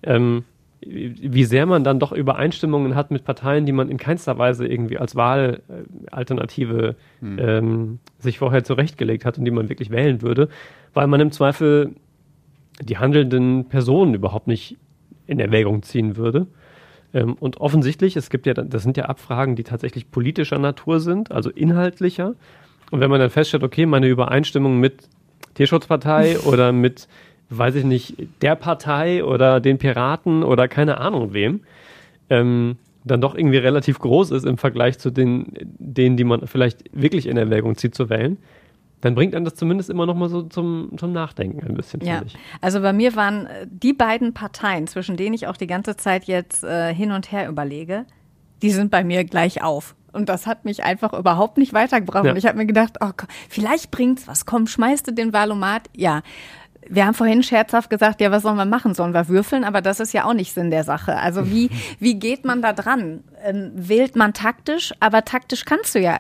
[0.03, 0.43] ähm,
[0.81, 4.97] wie sehr man dann doch Übereinstimmungen hat mit Parteien, die man in keinster Weise irgendwie
[4.97, 7.39] als Wahlalternative hm.
[7.39, 10.47] ähm, sich vorher zurechtgelegt hat und die man wirklich wählen würde,
[10.93, 11.95] weil man im Zweifel
[12.81, 14.77] die handelnden Personen überhaupt nicht
[15.27, 16.47] in Erwägung ziehen würde.
[17.13, 21.31] Ähm, und offensichtlich, es gibt ja, das sind ja Abfragen, die tatsächlich politischer Natur sind,
[21.31, 22.35] also inhaltlicher.
[22.91, 25.09] Und wenn man dann feststellt, okay, meine Übereinstimmung mit
[25.55, 27.07] Tierschutzpartei oder mit,
[27.49, 31.61] weiß ich nicht, der Partei oder den Piraten oder keine Ahnung wem,
[32.29, 36.83] ähm, dann doch irgendwie relativ groß ist im Vergleich zu den, denen, die man vielleicht
[36.93, 38.37] wirklich in Erwägung zieht zu wählen,
[39.01, 42.21] dann bringt einem das zumindest immer noch mal so zum, zum Nachdenken ein bisschen, ja.
[42.59, 46.25] Also bei mir waren äh, die beiden Parteien, zwischen denen ich auch die ganze Zeit
[46.25, 48.05] jetzt äh, hin und her überlege,
[48.61, 49.95] die sind bei mir gleich auf.
[50.11, 52.25] Und das hat mich einfach überhaupt nicht weitergebracht.
[52.25, 52.31] Ja.
[52.31, 53.11] Und ich habe mir gedacht, oh,
[53.47, 54.45] vielleicht bringt's was.
[54.45, 55.83] Komm, schmeißt du den Valomat.
[55.95, 56.23] Ja,
[56.87, 58.93] wir haben vorhin scherzhaft gesagt, ja, was sollen wir machen?
[58.93, 59.63] Sollen wir würfeln?
[59.63, 61.17] Aber das ist ja auch nicht Sinn der Sache.
[61.17, 63.23] Also wie, wie geht man da dran?
[63.43, 64.93] Ähm, wählt man taktisch?
[64.99, 66.17] Aber taktisch kannst du ja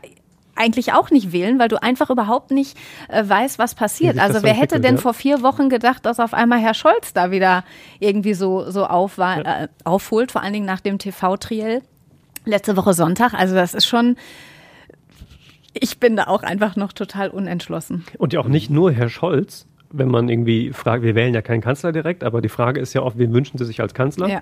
[0.55, 4.19] eigentlich auch nicht wählen, weil du einfach überhaupt nicht äh, weißt, was passiert.
[4.19, 5.01] Also wer hätte denn ja?
[5.01, 7.63] vor vier Wochen gedacht, dass auf einmal Herr Scholz da wieder
[7.99, 9.63] irgendwie so, so auf, ja.
[9.63, 11.81] äh, aufholt, vor allen Dingen nach dem TV-Triell
[12.45, 13.33] letzte Woche Sonntag.
[13.33, 14.17] Also das ist schon,
[15.73, 18.05] ich bin da auch einfach noch total unentschlossen.
[18.17, 21.61] Und ja auch nicht nur Herr Scholz, wenn man irgendwie fragt, wir wählen ja keinen
[21.61, 24.27] Kanzler direkt, aber die Frage ist ja oft, wen wünschen Sie sich als Kanzler?
[24.27, 24.41] Ja.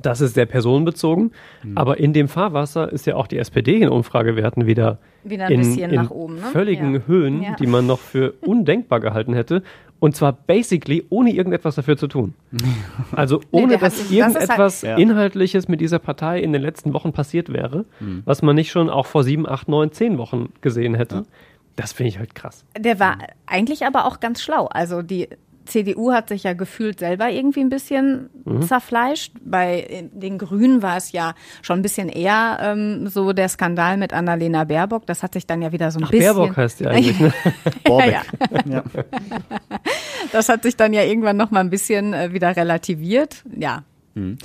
[0.00, 1.32] Das ist sehr personenbezogen.
[1.62, 1.78] Mhm.
[1.78, 5.58] Aber in dem Fahrwasser ist ja auch die SPD in Umfragewerten wieder, wieder ein in,
[5.60, 6.34] bisschen in nach oben.
[6.36, 6.42] Ne?
[6.52, 7.00] völligen ja.
[7.06, 7.54] Höhen, ja.
[7.54, 9.62] die man noch für undenkbar gehalten hätte.
[10.00, 12.34] Und zwar basically ohne irgendetwas dafür zu tun.
[13.12, 17.12] Also ohne, nee, dass irgendetwas das halt, Inhaltliches mit dieser Partei in den letzten Wochen
[17.12, 18.22] passiert wäre, mhm.
[18.24, 21.24] was man nicht schon auch vor sieben, acht, neun, zehn Wochen gesehen hätte.
[21.76, 22.64] Das finde ich halt krass.
[22.78, 24.66] Der war eigentlich aber auch ganz schlau.
[24.66, 25.28] Also die
[25.66, 28.62] CDU hat sich ja gefühlt selber irgendwie ein bisschen mhm.
[28.62, 29.32] zerfleischt.
[29.44, 34.12] Bei den Grünen war es ja schon ein bisschen eher ähm, so der Skandal mit
[34.12, 35.06] Annalena Baerbock.
[35.06, 36.34] Das hat sich dann ja wieder so ein Ach, bisschen.
[36.34, 37.18] Baerbock heißt die eigentlich.
[37.18, 37.32] Ne?
[37.88, 38.22] ja, ja.
[38.66, 38.84] ja.
[40.32, 43.44] Das hat sich dann ja irgendwann noch mal ein bisschen äh, wieder relativiert.
[43.56, 43.84] Ja.
[44.14, 44.38] Mhm.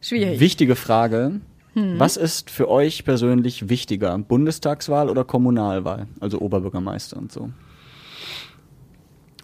[0.00, 0.40] Schwierig.
[0.40, 1.40] Wichtige Frage.
[1.74, 1.98] Hm.
[1.98, 7.50] Was ist für euch persönlich wichtiger, Bundestagswahl oder Kommunalwahl, also Oberbürgermeister und so?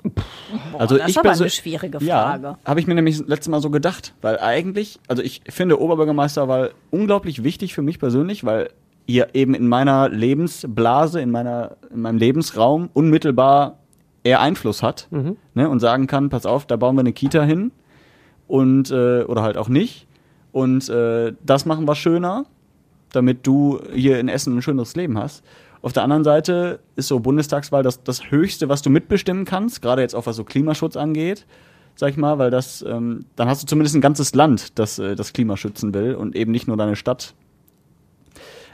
[0.02, 2.44] Boah, also das ich ist aber eine schwierige Frage.
[2.44, 5.80] Ja, habe ich mir nämlich das letzte Mal so gedacht, weil eigentlich, also ich finde
[5.80, 8.70] Oberbürgermeisterwahl unglaublich wichtig für mich persönlich, weil
[9.06, 13.78] ihr eben in meiner Lebensblase, in meiner, in meinem Lebensraum unmittelbar
[14.24, 15.36] eher Einfluss hat mhm.
[15.54, 17.70] ne, und sagen kann, pass auf, da bauen wir eine Kita hin
[18.48, 20.05] und äh, oder halt auch nicht
[20.56, 22.46] und äh, das machen wir schöner,
[23.12, 25.44] damit du hier in Essen ein schöneres Leben hast.
[25.82, 30.00] Auf der anderen Seite ist so Bundestagswahl das, das Höchste, was du mitbestimmen kannst, gerade
[30.00, 31.44] jetzt auch was so Klimaschutz angeht,
[31.94, 35.14] sag ich mal, weil das, ähm, dann hast du zumindest ein ganzes Land, das äh,
[35.14, 37.34] das Klima schützen will und eben nicht nur deine Stadt.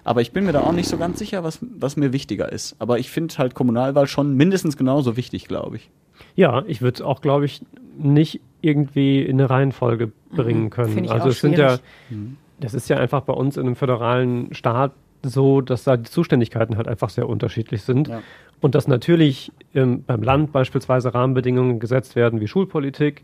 [0.04, 2.76] Aber ich bin mir da auch nicht so ganz sicher, was, was mir wichtiger ist.
[2.78, 5.90] Aber ich finde halt Kommunalwahl schon mindestens genauso wichtig, glaube ich.
[6.36, 7.60] Ja, ich würde es auch, glaube ich,
[7.98, 10.36] nicht irgendwie in eine Reihenfolge mhm.
[10.36, 11.10] bringen können.
[11.10, 12.36] also es sind ja, mhm.
[12.60, 16.76] das ist ja einfach bei uns in einem föderalen Staat so, dass da die Zuständigkeiten
[16.76, 18.08] halt einfach sehr unterschiedlich sind.
[18.08, 18.22] Ja.
[18.60, 23.22] Und dass natürlich ähm, beim Land beispielsweise Rahmenbedingungen gesetzt werden wie Schulpolitik,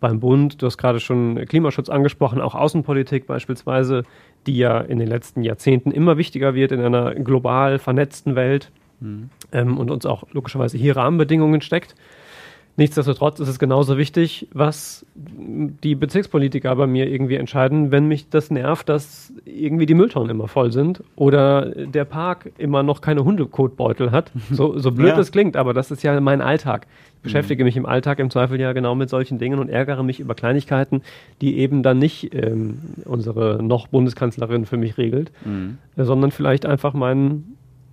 [0.00, 4.04] beim Bund, du hast gerade schon Klimaschutz angesprochen, auch Außenpolitik beispielsweise,
[4.46, 8.70] die ja in den letzten Jahrzehnten immer wichtiger wird in einer global vernetzten Welt
[9.00, 9.30] mhm.
[9.52, 11.94] ähm, und uns auch logischerweise hier Rahmenbedingungen steckt.
[12.78, 18.52] Nichtsdestotrotz ist es genauso wichtig, was die Bezirkspolitiker bei mir irgendwie entscheiden, wenn mich das
[18.52, 24.12] nervt, dass irgendwie die Mülltonnen immer voll sind oder der Park immer noch keine Hundekotbeutel
[24.12, 24.30] hat.
[24.50, 25.16] So, so blöd ja.
[25.16, 26.86] das klingt, aber das ist ja mein Alltag.
[27.16, 27.66] Ich beschäftige mhm.
[27.66, 31.02] mich im Alltag im Zweifel ja genau mit solchen Dingen und ärgere mich über Kleinigkeiten,
[31.40, 35.78] die eben dann nicht ähm, unsere noch Bundeskanzlerin für mich regelt, mhm.
[35.96, 37.44] sondern vielleicht einfach mein,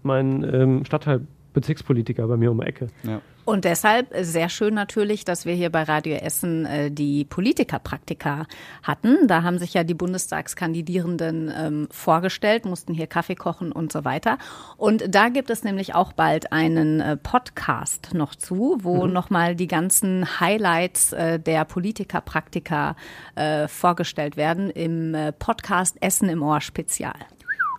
[0.04, 1.22] mein ähm, Stadtteil
[1.56, 2.88] Bezirkspolitiker bei mir um die Ecke.
[3.04, 3.22] Ja.
[3.46, 8.48] Und deshalb sehr schön natürlich, dass wir hier bei Radio Essen äh, die Politikerpraktika
[8.82, 9.28] hatten.
[9.28, 14.40] Da haben sich ja die Bundestagskandidierenden ähm, vorgestellt, mussten hier Kaffee kochen und so weiter.
[14.78, 19.14] Und da gibt es nämlich auch bald einen äh, Podcast noch zu, wo mhm.
[19.14, 22.96] nochmal die ganzen Highlights äh, der Politikerpraktika
[23.36, 27.16] äh, vorgestellt werden im äh, Podcast Essen im Ohr Spezial.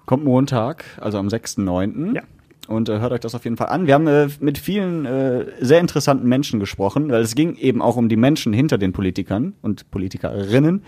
[0.07, 2.15] Kommt Montag, also am 6.9.
[2.15, 2.23] Ja
[2.67, 3.87] und äh, hört euch das auf jeden Fall an.
[3.87, 7.97] Wir haben äh, mit vielen äh, sehr interessanten Menschen gesprochen, weil es ging eben auch
[7.97, 10.83] um die Menschen hinter den Politikern und Politikerinnen.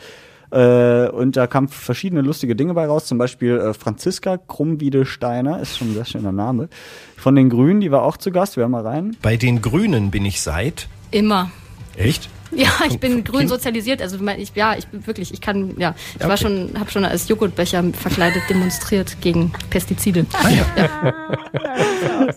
[0.51, 5.77] Äh, und da kamen verschiedene lustige Dinge bei raus, zum Beispiel äh, Franziska Krummwiedesteiner, ist
[5.77, 6.69] schon ein sehr schöner Name,
[7.17, 9.17] von den Grünen, die war auch zu Gast, wir hören mal rein.
[9.21, 10.89] Bei den Grünen bin ich seit?
[11.11, 11.51] Immer.
[11.97, 12.31] Echt?
[12.53, 14.01] Ja, ich bin grün sozialisiert.
[14.03, 17.29] Also ich, ja, ich bin wirklich, ich kann, ja, ich war schon, habe schon als
[17.29, 20.27] Joghurtbecher verkleidet demonstriert gegen Pestizide.
[20.33, 20.67] Ah, ja.
[20.77, 21.15] ja.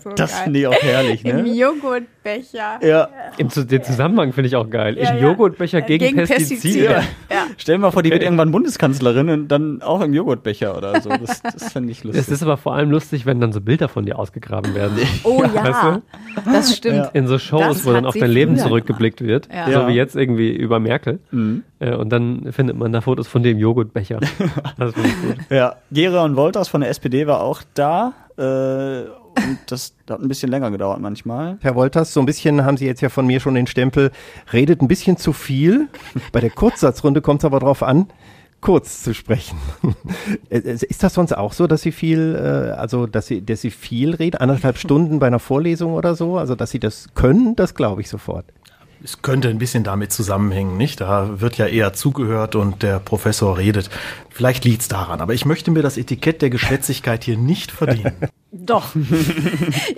[0.02, 1.40] So das finde ich auch herrlich, ne?
[1.40, 2.80] Im Joghurtbecher.
[2.82, 3.08] Ja.
[3.36, 4.98] Im, den Zusammenhang finde ich auch geil.
[4.98, 6.54] Ja, Im Joghurtbecher gegen, gegen Pestizide.
[6.54, 7.02] Pestizide.
[7.30, 7.46] Ja.
[7.56, 11.10] Stell dir mal vor, die wird irgendwann Bundeskanzlerin und dann auch im Joghurtbecher oder so.
[11.10, 12.22] Das, das fände ich lustig.
[12.22, 14.96] Es ist aber vor allem lustig, wenn dann so Bilder von dir ausgegraben werden.
[15.24, 16.02] Oh ja, weißt du?
[16.44, 17.10] Das stimmt.
[17.14, 19.48] In so Shows, das wo dann auf dein Leben zurückgeblickt wird.
[19.70, 21.20] So wie jetzt irgendwie über Merkel.
[21.30, 21.64] Mhm.
[21.78, 24.20] Äh, und dann findet man da Fotos von dem Joghurtbecher.
[24.78, 25.36] das finde ich gut.
[25.50, 28.12] Ja, Geron Wolters von der SPD war auch da.
[28.36, 31.58] Äh, und das hat ein bisschen länger gedauert manchmal.
[31.62, 34.10] Herr Wolters, so ein bisschen haben Sie jetzt ja von mir schon den Stempel,
[34.52, 35.88] redet ein bisschen zu viel.
[36.32, 38.08] Bei der Kurzsatzrunde kommt es aber darauf an,
[38.62, 39.58] kurz zu sprechen.
[40.48, 42.36] Äh, äh, ist das sonst auch so, dass Sie viel,
[42.76, 46.54] also dass Sie, dass Sie viel reden, anderthalb Stunden bei einer Vorlesung oder so, also
[46.54, 48.46] dass Sie das können, das glaube ich sofort.
[49.04, 51.00] Es könnte ein bisschen damit zusammenhängen, nicht?
[51.00, 53.90] Da wird ja eher zugehört und der Professor redet.
[54.30, 58.14] Vielleicht liegt es daran, aber ich möchte mir das Etikett der Geschwätzigkeit hier nicht verdienen.
[58.52, 58.94] Doch.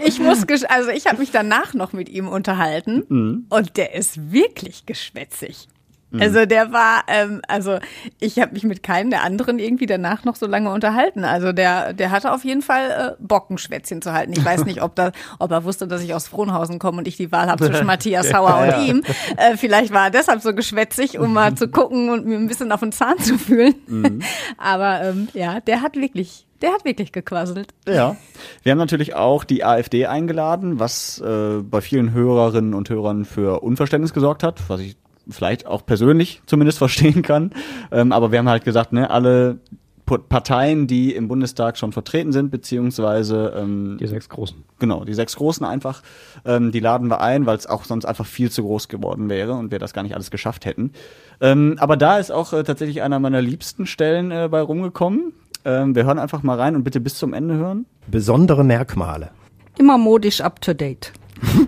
[0.06, 3.46] Ich muss, also ich habe mich danach noch mit ihm unterhalten mhm.
[3.50, 5.68] und der ist wirklich geschwätzig.
[6.14, 6.22] Mhm.
[6.22, 7.78] Also der war, ähm, also
[8.20, 11.24] ich habe mich mit keinem der anderen irgendwie danach noch so lange unterhalten.
[11.24, 14.32] Also der, der hatte auf jeden Fall äh, Bock, ein Schwätzchen zu halten.
[14.32, 17.16] Ich weiß nicht, ob, da, ob er wusste, dass ich aus Frohnhausen komme und ich
[17.16, 19.02] die Wahl habe zwischen Matthias Sauer und ihm.
[19.36, 22.70] Äh, vielleicht war er deshalb so geschwätzig, um mal zu gucken und mir ein bisschen
[22.70, 23.74] auf den Zahn zu fühlen.
[23.88, 24.20] Mhm.
[24.56, 27.74] Aber ähm, ja, der hat wirklich der hat wirklich gequasselt.
[27.86, 28.16] Ja.
[28.62, 33.62] Wir haben natürlich auch die AfD eingeladen, was äh, bei vielen Hörerinnen und Hörern für
[33.62, 34.96] Unverständnis gesorgt hat, was ich
[35.28, 37.52] vielleicht auch persönlich zumindest verstehen kann.
[37.90, 39.58] Ähm, aber wir haben halt gesagt, ne, alle
[40.04, 44.62] Parteien, die im Bundestag schon vertreten sind, beziehungsweise ähm, die sechs großen.
[44.78, 46.02] Genau, die sechs großen einfach,
[46.44, 49.54] ähm, die laden wir ein, weil es auch sonst einfach viel zu groß geworden wäre
[49.54, 50.92] und wir das gar nicht alles geschafft hätten.
[51.40, 55.32] Ähm, aber da ist auch äh, tatsächlich einer meiner liebsten Stellen äh, bei rumgekommen.
[55.64, 57.86] Ähm, wir hören einfach mal rein und bitte bis zum Ende hören.
[58.06, 59.30] Besondere Merkmale.
[59.78, 61.12] Immer modisch up to date.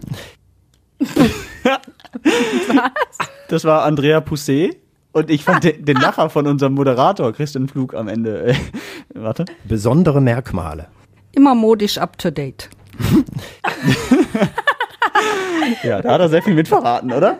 [2.24, 3.28] Was?
[3.48, 4.76] Das war Andrea Pousset.
[5.12, 8.48] Und ich fand den, den Lacher von unserem Moderator, Christian Flug, am Ende.
[8.48, 8.54] Äh,
[9.14, 9.46] warte.
[9.64, 10.88] Besondere Merkmale.
[11.32, 12.68] Immer modisch up to date.
[15.82, 17.38] Ja, da hat er sehr viel mitverraten, oder?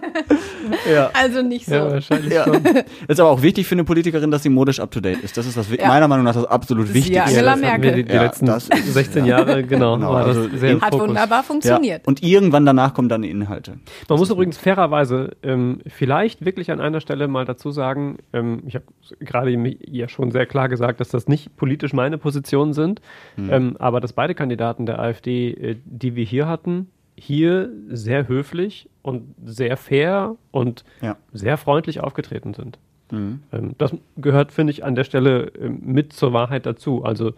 [0.91, 1.11] Ja.
[1.12, 1.75] Also nicht so.
[1.75, 2.45] Ja, wahrscheinlich ja.
[2.45, 2.62] schon.
[2.62, 5.37] Das ist aber auch wichtig für eine Politikerin, dass sie modisch up to date ist.
[5.37, 5.89] Das ist das, ja.
[5.89, 7.15] meiner Meinung nach das absolut Wichtigste.
[7.15, 7.95] Ja, Angela Merkel.
[7.95, 9.97] Die, die letzten 16 Jahre, genau.
[9.97, 10.49] genau also
[10.81, 12.07] hat wunderbar funktioniert.
[12.07, 13.79] Und irgendwann danach kommen dann die Inhalte.
[14.09, 18.75] Man muss übrigens fairerweise ähm, vielleicht wirklich an einer Stelle mal dazu sagen, ähm, ich
[18.75, 18.85] habe
[19.21, 19.51] gerade
[19.87, 23.01] ja schon sehr klar gesagt, dass das nicht politisch meine Positionen sind,
[23.37, 23.53] hm.
[23.53, 28.88] ähm, aber dass beide Kandidaten der AfD, äh, die wir hier hatten, hier sehr höflich
[29.02, 31.16] und sehr fair und ja.
[31.33, 32.79] sehr freundlich aufgetreten sind.
[33.11, 33.42] Mhm.
[33.52, 37.05] Ähm, das gehört, finde ich, an der Stelle ähm, mit zur Wahrheit dazu.
[37.05, 37.33] Also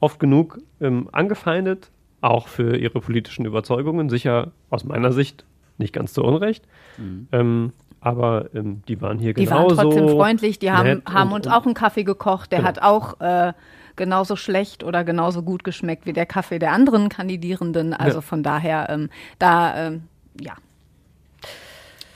[0.00, 5.44] oft genug ähm, angefeindet, auch für ihre politischen Überzeugungen, sicher aus meiner Sicht
[5.78, 6.64] nicht ganz zu Unrecht.
[6.98, 7.28] Mhm.
[7.32, 9.70] Ähm, aber ähm, die waren hier die genauso.
[9.70, 12.68] Die waren trotzdem freundlich, die haben, haben und, uns auch einen Kaffee gekocht, der genau.
[12.68, 13.52] hat auch äh,
[13.96, 17.94] genauso schlecht oder genauso gut geschmeckt wie der Kaffee der anderen Kandidierenden.
[17.94, 18.22] Also ja.
[18.22, 20.02] von daher, ähm, da, ähm,
[20.40, 20.54] ja.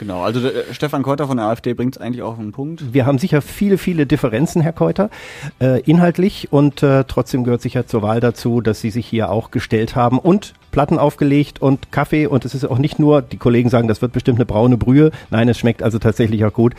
[0.01, 2.95] Genau, also äh, Stefan Keuter von der AfD bringt es eigentlich auch auf einen Punkt.
[2.95, 5.11] Wir haben sicher viele, viele Differenzen, Herr Keuter,
[5.61, 9.51] äh, inhaltlich und äh, trotzdem gehört sicher zur Wahl dazu, dass Sie sich hier auch
[9.51, 13.69] gestellt haben und Platten aufgelegt und Kaffee und es ist auch nicht nur, die Kollegen
[13.69, 16.75] sagen, das wird bestimmt eine braune Brühe, nein, es schmeckt also tatsächlich auch gut.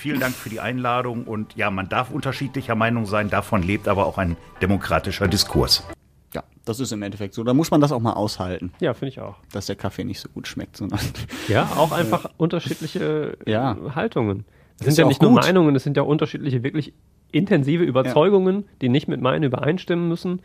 [0.00, 4.06] Vielen Dank für die Einladung und ja, man darf unterschiedlicher Meinung sein, davon lebt aber
[4.06, 5.86] auch ein demokratischer Diskurs.
[6.34, 7.44] Ja, das ist im Endeffekt so.
[7.44, 8.72] Da muss man das auch mal aushalten.
[8.80, 9.36] Ja, finde ich auch.
[9.52, 11.00] Dass der Kaffee nicht so gut schmeckt, sondern.
[11.48, 13.76] Ja, auch einfach unterschiedliche ja.
[13.94, 14.46] Haltungen.
[14.78, 15.32] Es sind ja nicht gut.
[15.32, 16.94] nur Meinungen, es sind ja unterschiedliche, wirklich
[17.30, 18.68] intensive Überzeugungen, ja.
[18.80, 20.40] die nicht mit meinen übereinstimmen müssen.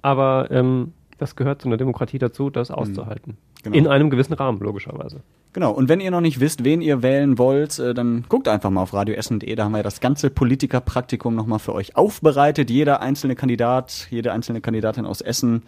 [0.00, 2.74] Aber ähm, das gehört zu einer Demokratie dazu, das mhm.
[2.76, 3.36] auszuhalten.
[3.62, 3.76] Genau.
[3.76, 5.22] In einem gewissen Rahmen, logischerweise.
[5.52, 8.70] Genau, und wenn ihr noch nicht wisst, wen ihr wählen wollt, äh, dann guckt einfach
[8.70, 12.70] mal auf radioessen.de, da haben wir ja das ganze Politikerpraktikum nochmal für euch aufbereitet.
[12.70, 15.62] Jeder einzelne Kandidat, jede einzelne Kandidatin aus Essen,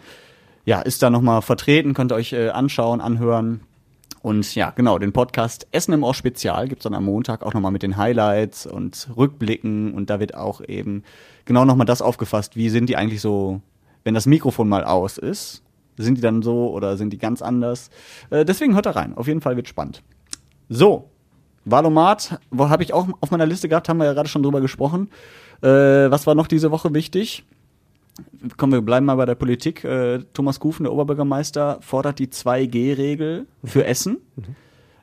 [0.65, 3.61] ja, ist da nochmal vertreten, könnt ihr euch äh, anschauen, anhören.
[4.21, 7.71] Und ja, genau, den Podcast Essen im Ohr Spezial gibt's dann am Montag auch nochmal
[7.71, 11.03] mit den Highlights und Rückblicken und da wird auch eben
[11.45, 13.61] genau nochmal das aufgefasst, wie sind die eigentlich so,
[14.07, 15.63] wenn das Mikrofon mal aus ist,
[15.97, 17.89] sind die dann so oder sind die ganz anders?
[18.29, 19.13] Äh, deswegen hört da rein.
[19.17, 20.01] Auf jeden Fall wird spannend.
[20.69, 21.09] So,
[21.65, 24.61] Valomat, wo habe ich auch auf meiner Liste gehabt, haben wir ja gerade schon drüber
[24.61, 25.09] gesprochen.
[25.61, 27.43] Äh, was war noch diese Woche wichtig?
[28.55, 29.83] Kommen wir bleiben mal bei der Politik.
[29.83, 34.19] Äh, Thomas Kufen, der Oberbürgermeister, fordert die 2G-Regel für Essen.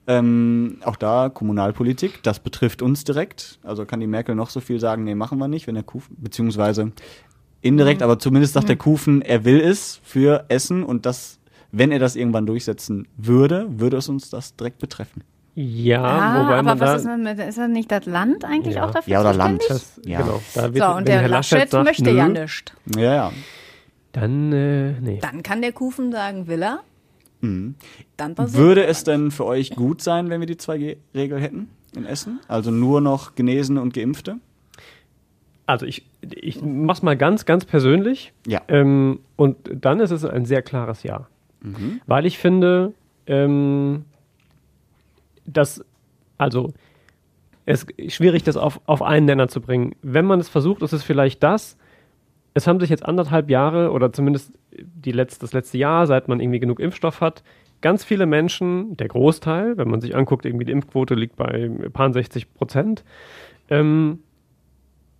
[0.07, 3.59] Ähm, auch da Kommunalpolitik, das betrifft uns direkt.
[3.65, 6.17] Also kann die Merkel noch so viel sagen, nee, machen wir nicht, wenn der Kufen,
[6.19, 6.93] beziehungsweise
[7.65, 8.05] indirekt, Mhm.
[8.05, 11.39] aber zumindest sagt der Kufen, er will es für Essen und das,
[11.73, 15.23] wenn er das irgendwann durchsetzen würde, würde es uns das direkt betreffen.
[15.57, 18.45] Ja, Ah, wobei aber man was da, ist, denn mit, ist das nicht das Land
[18.45, 18.87] eigentlich Ja.
[18.87, 19.63] auch dafür Ja, oder Land.
[19.69, 20.21] das, Ja.
[20.23, 22.65] genau, da wird, So, und der Herr Laschet, sagt, möchte nö, ja nichts.
[22.97, 23.33] Ja, ja.
[24.13, 25.19] Dann, äh, nee.
[25.23, 26.81] Dann kann der Kufen sagen, will er.
[27.41, 27.75] Mhm.
[28.17, 32.05] Dann passiert Würde es denn für euch gut sein, wenn wir die 2G-Regel hätten in
[32.05, 32.41] Essen?
[32.49, 34.39] Also nur noch Genesene und Geimpfte?
[35.67, 38.33] Also ich, ich mach's mal ganz, ganz persönlich.
[38.47, 38.63] Ja.
[38.69, 41.27] Ähm, und dann ist es ein sehr klares Ja.
[41.61, 42.01] Mhm.
[42.07, 42.93] Weil ich finde,
[43.27, 44.05] ähm,
[45.47, 45.85] dass,
[46.39, 46.73] also,
[47.67, 49.95] es ist schwierig, das auf, auf einen Nenner zu bringen.
[50.03, 51.79] Wenn man es versucht, ist es vielleicht das,
[52.55, 56.41] es haben sich jetzt anderthalb Jahre oder zumindest die letzt, das letzte Jahr, seit man
[56.41, 57.43] irgendwie genug Impfstoff hat,
[57.81, 61.93] ganz viele Menschen, der Großteil, wenn man sich anguckt, irgendwie die Impfquote liegt bei ein
[61.93, 63.05] paar 60 Prozent,
[63.69, 64.21] ähm,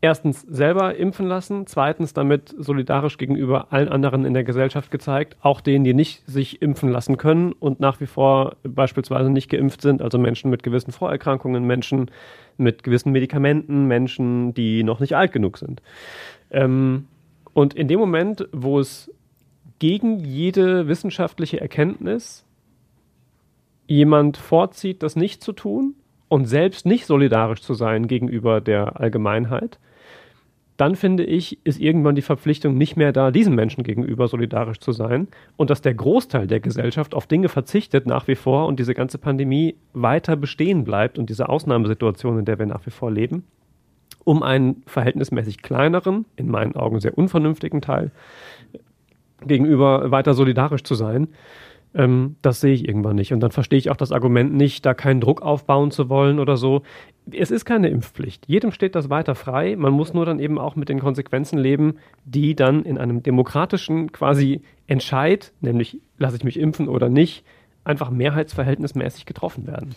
[0.05, 5.63] erstens selber impfen lassen, zweitens damit solidarisch gegenüber allen anderen in der Gesellschaft gezeigt, auch
[5.63, 10.03] denen, die nicht sich impfen lassen können und nach wie vor beispielsweise nicht geimpft sind,
[10.03, 12.11] also Menschen mit gewissen Vorerkrankungen, Menschen
[12.59, 15.81] mit gewissen Medikamenten, Menschen, die noch nicht alt genug sind.
[16.51, 17.07] Ähm,
[17.55, 19.11] und in dem Moment, wo es
[19.79, 22.45] gegen jede wissenschaftliche Erkenntnis
[23.87, 25.95] jemand vorzieht, das nicht zu tun
[26.29, 29.79] und selbst nicht solidarisch zu sein gegenüber der Allgemeinheit,
[30.77, 34.93] dann finde ich, ist irgendwann die Verpflichtung nicht mehr da, diesen Menschen gegenüber solidarisch zu
[34.93, 38.95] sein und dass der Großteil der Gesellschaft auf Dinge verzichtet nach wie vor und diese
[38.95, 43.45] ganze Pandemie weiter bestehen bleibt und diese Ausnahmesituation, in der wir nach wie vor leben,
[44.25, 48.11] um einen verhältnismäßig kleineren, in meinen Augen sehr unvernünftigen Teil
[49.47, 51.29] gegenüber weiter solidarisch zu sein.
[51.95, 53.33] Ähm, das sehe ich irgendwann nicht.
[53.33, 56.57] Und dann verstehe ich auch das Argument nicht, da keinen Druck aufbauen zu wollen oder
[56.57, 56.83] so.
[57.31, 58.47] Es ist keine Impfpflicht.
[58.49, 59.77] Jedem steht das weiter frei.
[59.77, 64.13] Man muss nur dann eben auch mit den Konsequenzen leben, die dann in einem demokratischen
[64.13, 67.45] quasi Entscheid, nämlich lasse ich mich impfen oder nicht,
[67.85, 69.95] einfach mehrheitsverhältnismäßig getroffen werden.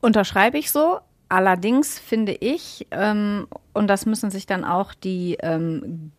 [0.00, 0.98] Unterschreibe ich so.
[1.28, 6.12] Allerdings finde ich, ähm, und das müssen sich dann auch die ähm,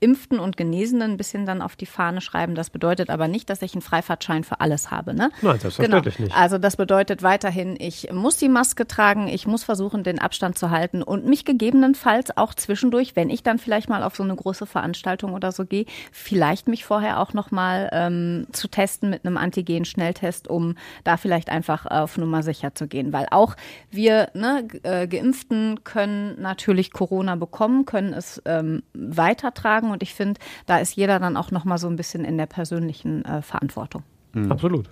[0.00, 2.54] Geimpften und Genesenen ein bisschen dann auf die Fahne schreiben.
[2.54, 5.14] Das bedeutet aber nicht, dass ich einen Freifahrtschein für alles habe.
[5.14, 5.30] Ne?
[5.42, 6.26] Nein, selbstverständlich genau.
[6.26, 6.36] nicht.
[6.36, 10.70] Also das bedeutet weiterhin, ich muss die Maske tragen, ich muss versuchen, den Abstand zu
[10.70, 14.66] halten und mich gegebenenfalls auch zwischendurch, wenn ich dann vielleicht mal auf so eine große
[14.66, 20.48] Veranstaltung oder so gehe, vielleicht mich vorher auch nochmal ähm, zu testen mit einem Antigen-Schnelltest,
[20.48, 23.12] um da vielleicht einfach auf Nummer sicher zu gehen.
[23.12, 23.56] Weil auch
[23.90, 30.40] wir ne, äh, Geimpften können natürlich Corona bekommen, können es ähm, weitertragen und ich finde,
[30.66, 34.02] da ist jeder dann auch nochmal so ein bisschen in der persönlichen äh, Verantwortung.
[34.48, 34.90] Absolut.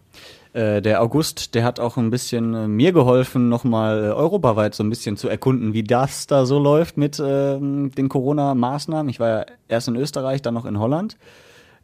[0.55, 4.83] Äh, der August, der hat auch ein bisschen äh, mir geholfen, nochmal äh, europaweit so
[4.83, 9.09] ein bisschen zu erkunden, wie das da so läuft mit ähm, den Corona-Maßnahmen.
[9.11, 11.19] Ich war ja erst in Österreich, dann noch in Holland.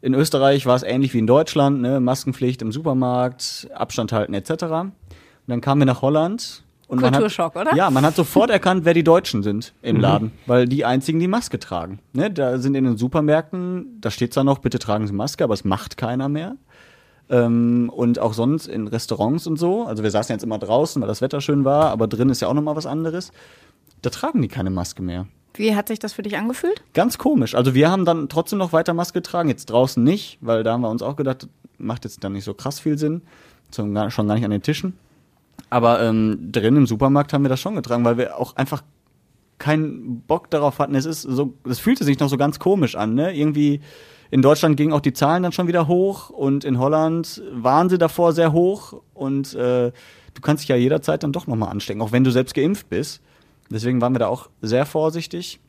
[0.01, 1.99] In Österreich war es ähnlich wie in Deutschland, ne?
[1.99, 4.63] Maskenpflicht im Supermarkt, Abstand halten etc.
[4.63, 4.93] Und
[5.47, 6.62] dann kamen wir nach Holland.
[6.87, 7.75] Und Kulturschock, hat, oder?
[7.75, 11.27] Ja, man hat sofort erkannt, wer die Deutschen sind im Laden, weil die einzigen die
[11.27, 11.99] Maske tragen.
[12.11, 12.29] Ne?
[12.29, 15.63] Da sind in den Supermärkten, da steht zwar noch, bitte tragen Sie Maske, aber es
[15.63, 16.55] macht keiner mehr.
[17.29, 19.85] Ähm, und auch sonst in Restaurants und so.
[19.85, 22.47] Also wir saßen jetzt immer draußen, weil das Wetter schön war, aber drin ist ja
[22.49, 23.31] auch nochmal was anderes.
[24.01, 25.25] Da tragen die keine Maske mehr.
[25.55, 26.83] Wie hat sich das für dich angefühlt?
[26.93, 27.55] Ganz komisch.
[27.55, 30.81] Also wir haben dann trotzdem noch weiter Maske getragen, jetzt draußen nicht, weil da haben
[30.81, 33.21] wir uns auch gedacht, macht jetzt dann nicht so krass viel Sinn.
[33.73, 34.97] Schon gar nicht an den Tischen.
[35.73, 38.83] Aber ähm, drin im Supermarkt haben wir das schon getragen, weil wir auch einfach
[39.57, 40.93] keinen Bock darauf hatten.
[40.93, 43.35] Es ist so, es fühlte sich noch so ganz komisch an, ne?
[43.35, 43.81] Irgendwie
[44.29, 47.97] in Deutschland gingen auch die Zahlen dann schon wieder hoch und in Holland waren sie
[47.97, 49.91] davor sehr hoch und äh,
[50.35, 53.23] du kannst dich ja jederzeit dann doch nochmal anstecken, auch wenn du selbst geimpft bist.
[53.71, 55.59] Deswegen waren wir da auch sehr vorsichtig.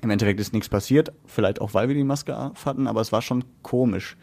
[0.00, 3.20] Im Endeffekt ist nichts passiert, vielleicht auch weil wir die Maske hatten, aber es war
[3.20, 4.16] schon komisch.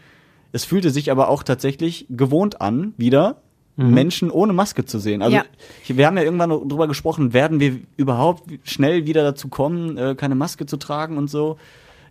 [0.52, 3.44] Es fühlte sich aber auch tatsächlich gewohnt an, wieder
[3.76, 5.22] Menschen ohne Maske zu sehen.
[5.22, 5.44] Also Ja.
[5.84, 9.98] ich, wir haben ja irgendwann noch drüber gesprochen, werden wir überhaupt schnell wieder dazu kommen,
[9.98, 11.58] äh, keine Maske zu tragen und so.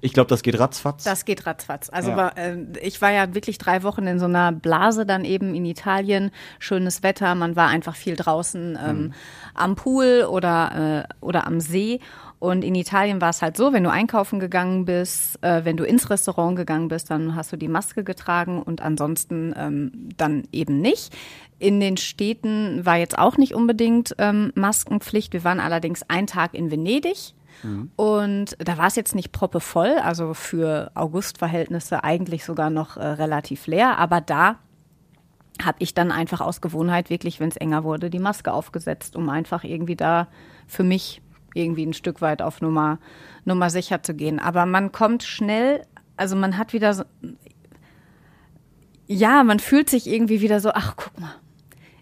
[0.05, 1.05] Ich glaube, das geht ratzfatz.
[1.05, 1.89] Das geht ratzfatz.
[1.89, 2.17] Also Ja.
[2.17, 5.65] war, äh, ich war ja wirklich drei Wochen in so einer Blase dann eben in
[5.65, 6.33] Italien.
[6.59, 9.13] Schönes Wetter, man war einfach viel draußen ähm,
[9.55, 12.01] am Pool oder, äh, oder am See.
[12.43, 15.85] Und in Italien war es halt so, wenn du einkaufen gegangen bist, äh, wenn du
[15.85, 20.81] ins Restaurant gegangen bist, dann hast du die Maske getragen und ansonsten ähm, dann eben
[20.81, 21.17] nicht.
[21.61, 25.33] In den Städten war jetzt auch nicht unbedingt ähm, Maskenpflicht.
[25.33, 27.35] Wir waren allerdings einen Tag in Venedig.
[27.95, 33.69] Und da war es jetzt nicht proppevoll, also für Augustverhältnisse eigentlich sogar noch äh, relativ
[33.69, 34.57] leer, aber da
[35.63, 39.29] habe ich dann einfach aus Gewohnheit wirklich, wenn es enger wurde, die Maske aufgesetzt, um
[39.29, 40.27] einfach irgendwie da
[40.67, 41.22] für mich
[41.55, 42.99] irgendwie ein Stück weit auf Nummer,
[43.45, 44.39] Nummer sicher zu gehen.
[44.39, 45.85] Aber man kommt schnell,
[46.17, 47.05] also man hat wieder so,
[49.07, 51.35] ja, man fühlt sich irgendwie wieder so, ach guck mal,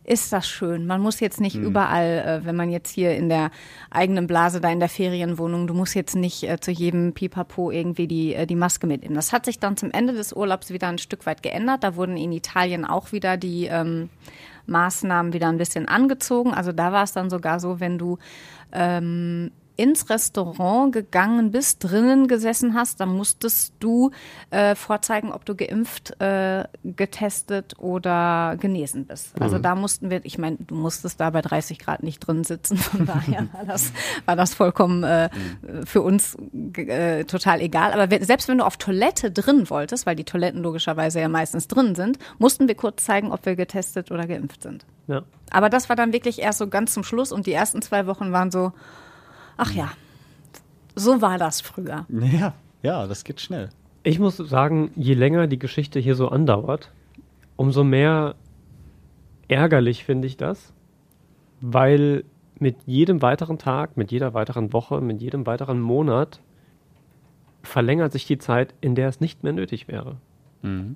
[0.05, 0.87] ist das schön.
[0.87, 1.65] Man muss jetzt nicht Mhm.
[1.65, 3.51] überall, äh, wenn man jetzt hier in der
[3.91, 8.09] eigenen Blase, da in der Ferienwohnung, du musst jetzt nicht äh, zu jedem Pipapo irgendwie
[8.09, 9.15] die, äh, die Maske mitnehmen.
[9.15, 11.85] Das hat sich dann zum Ende des Urlaubs wieder ein Stück weit geändert.
[11.85, 14.09] Da wurden in Italien auch wieder die ähm,
[14.71, 16.55] Maßnahmen wieder ein bisschen angezogen.
[16.55, 18.19] Also da war es dann sogar so, wenn du
[18.73, 19.51] ähm,
[19.81, 24.11] ins Restaurant gegangen bist, drinnen gesessen hast, dann musstest du
[24.51, 29.41] äh, vorzeigen, ob du geimpft, äh, getestet oder genesen bist.
[29.41, 29.63] Also Mhm.
[29.63, 33.07] da mussten wir, ich meine, du musstest da bei 30 Grad nicht drin sitzen, von
[33.07, 33.93] daher war das,
[34.27, 35.31] war das vollkommen äh,
[35.87, 36.37] für uns
[36.77, 37.93] äh, total egal.
[37.93, 41.69] Aber wenn, selbst wenn du auf Toilette drin wolltest, weil die Toiletten logischerweise ja meistens
[41.69, 44.85] drin sind, mussten wir kurz zeigen, ob wir getestet oder geimpft sind.
[45.07, 45.23] Ja.
[45.51, 48.31] Aber das war dann wirklich erst so ganz zum Schluss und die ersten zwei Wochen
[48.33, 48.73] waren so,
[49.61, 49.91] ach ja,
[50.95, 52.07] so war das früher.
[52.09, 53.69] Ja, ja, das geht schnell.
[54.03, 56.91] Ich muss sagen, je länger die Geschichte hier so andauert,
[57.57, 58.35] umso mehr
[59.49, 60.73] ärgerlich finde ich das,
[61.61, 62.25] weil
[62.59, 66.41] mit jedem weiteren Tag, mit jeder weiteren Woche, mit jedem weiteren Monat
[67.63, 70.17] verlängert sich die Zeit, in der es nicht mehr nötig wäre.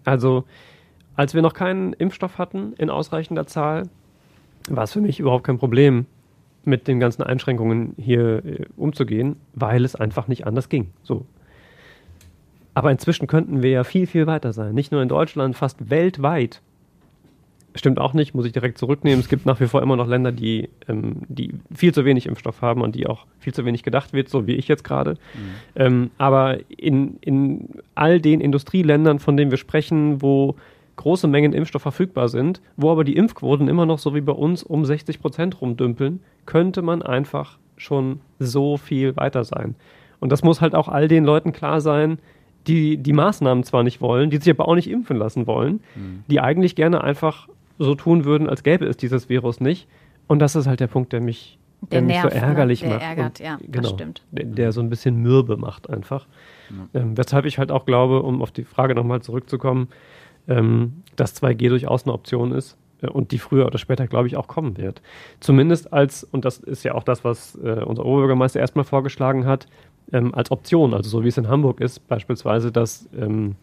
[0.05, 0.45] Also,
[1.17, 3.89] als wir noch keinen Impfstoff hatten in ausreichender Zahl,
[4.69, 6.07] war es für mich überhaupt kein Problem,
[6.67, 10.91] mit den ganzen Einschränkungen hier äh, umzugehen, weil es einfach nicht anders ging.
[11.03, 11.27] So.
[12.75, 14.75] Aber inzwischen könnten wir ja viel, viel weiter sein.
[14.75, 16.61] Nicht nur in Deutschland, fast weltweit.
[17.77, 19.21] Stimmt auch nicht, muss ich direkt zurücknehmen.
[19.21, 22.63] Es gibt nach wie vor immer noch Länder, die, ähm, die viel zu wenig Impfstoff
[22.63, 25.17] haben und die auch viel zu wenig gedacht wird, so wie ich jetzt gerade.
[25.75, 30.57] Ähm, aber in, in all den Industrieländern, von denen wir sprechen, wo
[30.97, 34.63] große Mengen Impfstoff verfügbar sind, wo aber die Impfquoten immer noch so wie bei uns
[34.63, 39.75] um 60 Prozent rumdümpeln, könnte man einfach schon so viel weiter sein.
[40.21, 42.19] Und das muss halt auch all den Leuten klar sein,
[42.67, 45.81] die die Maßnahmen zwar nicht wollen, die sich aber auch nicht impfen lassen wollen,
[46.29, 49.87] die eigentlich gerne einfach so tun würden, als gäbe es dieses Virus nicht.
[50.29, 52.43] Und das ist halt der Punkt, der mich, Der der mich so nervt, ne?
[52.43, 53.03] ärgerlich Der macht.
[53.03, 54.23] ärgert, und, ja, das genau, stimmt.
[54.31, 56.27] Der, der so ein bisschen mürbe macht einfach.
[56.95, 59.89] Ähm, weshalb ich halt auch glaube, um auf die Frage nochmal zurückzukommen,
[60.49, 64.37] ähm, dass 2G durchaus eine Option ist äh, und die früher oder später, glaube ich,
[64.37, 65.03] auch kommen wird.
[65.41, 69.67] Zumindest als, und das ist ja auch das, was äh, unser Oberbürgermeister erstmal vorgeschlagen hat,
[70.13, 73.57] ähm, als Option, also so wie es in Hamburg ist, beispielsweise, dass ähm,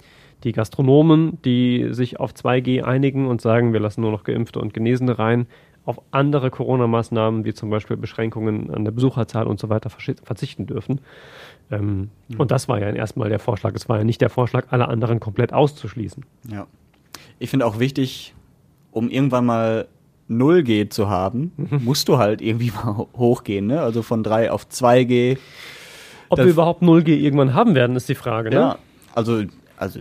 [0.43, 4.73] die Gastronomen, die sich auf 2G einigen und sagen, wir lassen nur noch Geimpfte und
[4.73, 5.45] Genesene rein,
[5.86, 11.01] auf andere Corona-Maßnahmen, wie zum Beispiel Beschränkungen an der Besucherzahl und so weiter, verzichten dürfen.
[11.71, 13.73] Ähm, Und das war ja erstmal der Vorschlag.
[13.75, 16.23] Es war ja nicht der Vorschlag, alle anderen komplett auszuschließen.
[16.51, 16.67] Ja.
[17.39, 18.36] Ich finde auch wichtig,
[18.91, 19.88] um irgendwann mal
[20.29, 21.51] 0G zu haben,
[21.84, 23.82] musst du halt irgendwie mal ho- hochgehen, ne?
[23.82, 25.38] Also von 3 auf 2G.
[26.29, 28.49] Ob Das- wir überhaupt 0G irgendwann haben werden, ist die Frage.
[28.51, 28.55] Ne?
[28.55, 28.77] Ja,
[29.15, 29.41] also,
[29.77, 29.99] also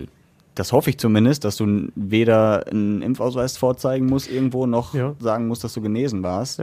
[0.61, 5.65] das hoffe ich zumindest, dass du weder einen Impfausweis vorzeigen musst irgendwo, noch sagen musst,
[5.65, 6.63] dass du genesen warst.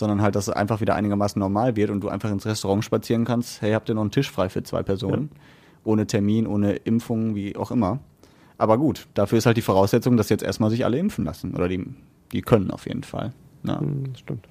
[0.00, 3.26] Sondern halt, dass es einfach wieder einigermaßen normal wird und du einfach ins Restaurant spazieren
[3.26, 5.30] kannst, hey, habt ihr noch einen Tisch frei für zwei Personen?
[5.84, 8.00] Ohne Termin, ohne Impfung, wie auch immer.
[8.56, 11.54] Aber gut, dafür ist halt die Voraussetzung, dass jetzt erstmal sich alle impfen lassen.
[11.54, 11.84] Oder die,
[12.32, 13.34] die können auf jeden Fall.
[13.64, 13.82] Ja.
[14.12, 14.46] Das stimmt.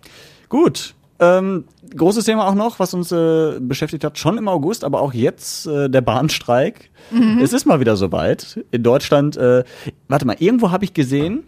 [0.47, 0.93] Gut.
[1.17, 5.13] Ähm, großes Thema auch noch, was uns äh, beschäftigt hat, schon im August, aber auch
[5.13, 6.89] jetzt äh, der Bahnstreik.
[7.11, 7.39] Mhm.
[7.41, 8.59] Es ist mal wieder soweit.
[8.71, 9.63] In Deutschland, äh,
[10.09, 11.43] warte mal, irgendwo habe ich gesehen,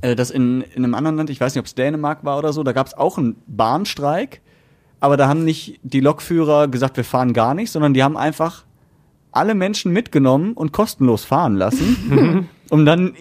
[0.00, 2.52] äh, dass in, in einem anderen Land, ich weiß nicht, ob es Dänemark war oder
[2.52, 4.40] so, da gab es auch einen Bahnstreik,
[5.00, 8.64] aber da haben nicht die Lokführer gesagt, wir fahren gar nicht, sondern die haben einfach
[9.32, 13.14] alle Menschen mitgenommen und kostenlos fahren lassen, um dann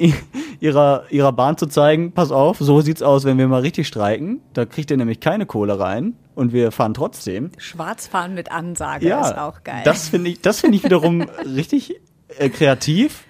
[0.59, 4.41] ihrer, ihrer Bahn zu zeigen, pass auf, so sieht's aus, wenn wir mal richtig streiken.
[4.53, 7.51] Da kriegt ihr nämlich keine Kohle rein und wir fahren trotzdem.
[7.57, 9.81] Schwarzfahren mit Ansage ist auch geil.
[9.85, 11.95] Das finde ich, das finde ich wiederum richtig
[12.37, 13.23] äh, kreativ.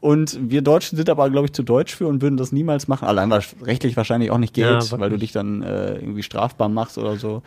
[0.00, 3.08] Und wir Deutschen sind aber, glaube ich, zu deutsch für und würden das niemals machen.
[3.08, 6.22] Allein weil es rechtlich wahrscheinlich auch nicht geht, Ja, weil du dich dann äh, irgendwie
[6.22, 7.42] strafbar machst oder so.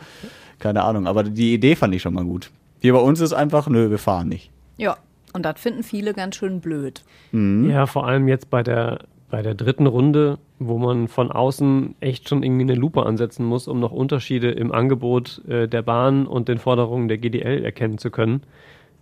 [0.58, 1.06] Keine Ahnung.
[1.06, 2.50] Aber die Idee fand ich schon mal gut.
[2.80, 4.50] Hier bei uns ist einfach, nö, wir fahren nicht.
[4.76, 4.96] ja,
[5.34, 7.02] und das finden viele ganz schön blöd.
[7.32, 9.00] Ja, vor allem jetzt bei der,
[9.30, 13.68] bei der dritten Runde, wo man von außen echt schon irgendwie eine Lupe ansetzen muss,
[13.68, 18.10] um noch Unterschiede im Angebot äh, der Bahn und den Forderungen der GDL erkennen zu
[18.10, 18.42] können.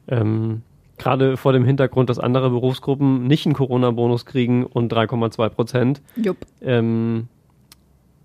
[0.08, 0.62] Ähm,
[0.98, 6.00] Gerade vor dem Hintergrund, dass andere Berufsgruppen nicht einen Corona-Bonus kriegen und 3,2 Prozent.
[6.62, 7.28] Ähm,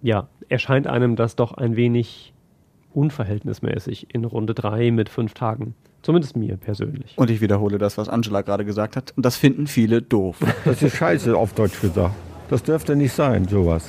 [0.01, 2.33] ja, erscheint einem das doch ein wenig
[2.93, 5.75] unverhältnismäßig in Runde 3 mit fünf Tagen.
[6.01, 7.13] Zumindest mir persönlich.
[7.17, 9.13] Und ich wiederhole das, was Angela gerade gesagt hat.
[9.15, 10.37] Und das finden viele doof.
[10.65, 12.15] Das ist scheiße, auf Deutsch gesagt.
[12.49, 13.87] Das dürfte nicht sein, sowas.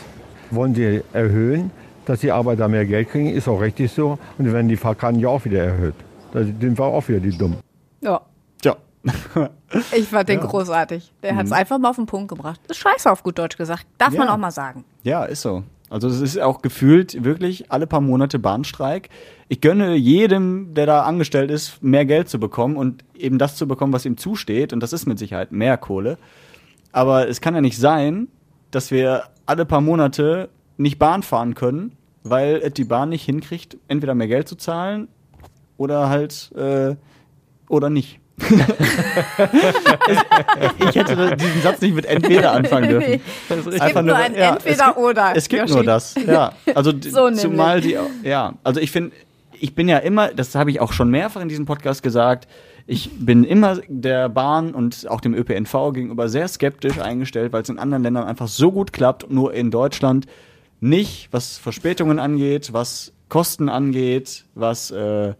[0.51, 1.71] Wollen Sie erhöhen,
[2.05, 4.19] dass die Arbeiter mehr Geld kriegen, ist auch richtig so.
[4.39, 5.95] Und dann werden die Fahrkarten ja auch wieder erhöht.
[6.33, 7.59] Da sind wir auch wieder die Dummen.
[8.03, 8.21] Ja.
[8.65, 8.77] Ja.
[9.97, 11.11] Ich fand den großartig.
[11.23, 12.61] Der hat es einfach mal auf den Punkt gebracht.
[12.69, 13.87] Das ist scheiße auf gut Deutsch gesagt.
[13.97, 14.35] Darf man Ja.
[14.35, 14.85] auch mal sagen.
[15.03, 15.63] Ja, ist so.
[15.93, 19.11] Also es ist auch gefühlt wirklich alle paar Monate Bahnstreik.
[19.49, 23.69] Ich gönne jedem, der da angestellt ist, mehr Geld zu bekommen und eben das zu
[23.69, 24.73] bekommen, was ihm zusteht.
[24.73, 26.17] Und das ist mit Sicherheit mehr Kohle.
[26.93, 28.29] Aber es kann ja nicht sein,
[28.71, 34.15] dass wir alle paar Monate nicht Bahn fahren können, weil die Bahn nicht hinkriegt, entweder
[34.15, 35.09] mehr Geld zu zahlen
[35.77, 36.97] oder halt äh,
[37.69, 38.19] oder nicht.
[40.79, 43.21] ich hätte diesen Satz nicht mit entweder anfangen dürfen.
[43.49, 45.37] Es gibt Einfach nur ein ja, Entweder es oder.
[45.37, 45.75] Es gibt Yoshi.
[45.75, 46.53] nur das, ja.
[46.75, 49.13] Also So zumal die, ja, also ich finde,
[49.59, 52.49] ich bin ja immer, das habe ich auch schon mehrfach in diesem Podcast gesagt,
[52.87, 57.69] ich bin immer der Bahn und auch dem ÖPNV gegenüber sehr skeptisch eingestellt, weil es
[57.69, 60.27] in anderen Ländern einfach so gut klappt, nur in Deutschland
[60.81, 65.35] nicht, was Verspätungen angeht, was Kosten angeht, was äh,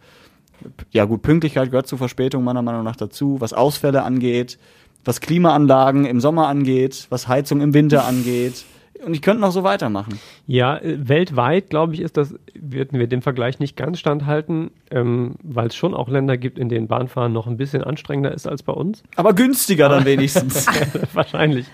[0.91, 4.57] ja gut, Pünktlichkeit gehört zu Verspätung meiner Meinung nach dazu, was Ausfälle angeht,
[5.05, 8.65] was Klimaanlagen im Sommer angeht, was Heizung im Winter angeht.
[9.05, 10.19] Und ich könnte noch so weitermachen.
[10.47, 15.35] Ja, äh, weltweit, glaube ich, ist das, würden wir dem Vergleich nicht ganz standhalten, ähm,
[15.43, 18.63] weil es schon auch Länder gibt, in denen Bahnfahren noch ein bisschen anstrengender ist als
[18.63, 19.03] bei uns.
[19.15, 20.67] Aber günstiger dann wenigstens.
[21.13, 21.65] Wahrscheinlich.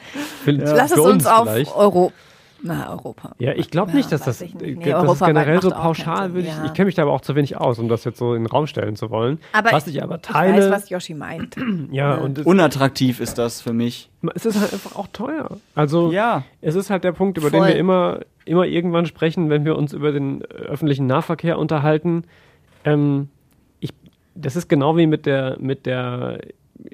[0.44, 1.76] Für, Lass es für uns auf vielleicht.
[1.76, 2.12] Euro.
[2.62, 3.32] Na, Europa.
[3.40, 4.80] Ja, ich glaube nicht, dass das, ich nicht.
[4.80, 6.66] Nee, äh, das ist generell so pauschal, würde ich, ja.
[6.66, 8.48] ich kenne mich da aber auch zu wenig aus, um das jetzt so in den
[8.48, 9.40] Raum stellen zu wollen.
[9.54, 11.56] Aber was ich aber Ich teile, weiß, was Yoshi meint.
[11.92, 14.10] ja, und es, Unattraktiv ist das für mich.
[14.36, 15.50] es ist halt einfach auch teuer.
[15.76, 16.44] Also, Ja.
[16.62, 17.68] es ist halt der Punkt, über den Voll.
[17.70, 22.24] wir immer, immer irgendwann sprechen, wenn wir uns über den äh, öffentlichen Nahverkehr unterhalten.
[22.84, 23.30] Ähm,
[23.80, 23.92] ich,
[24.36, 26.40] das ist genau wie mit der, mit der,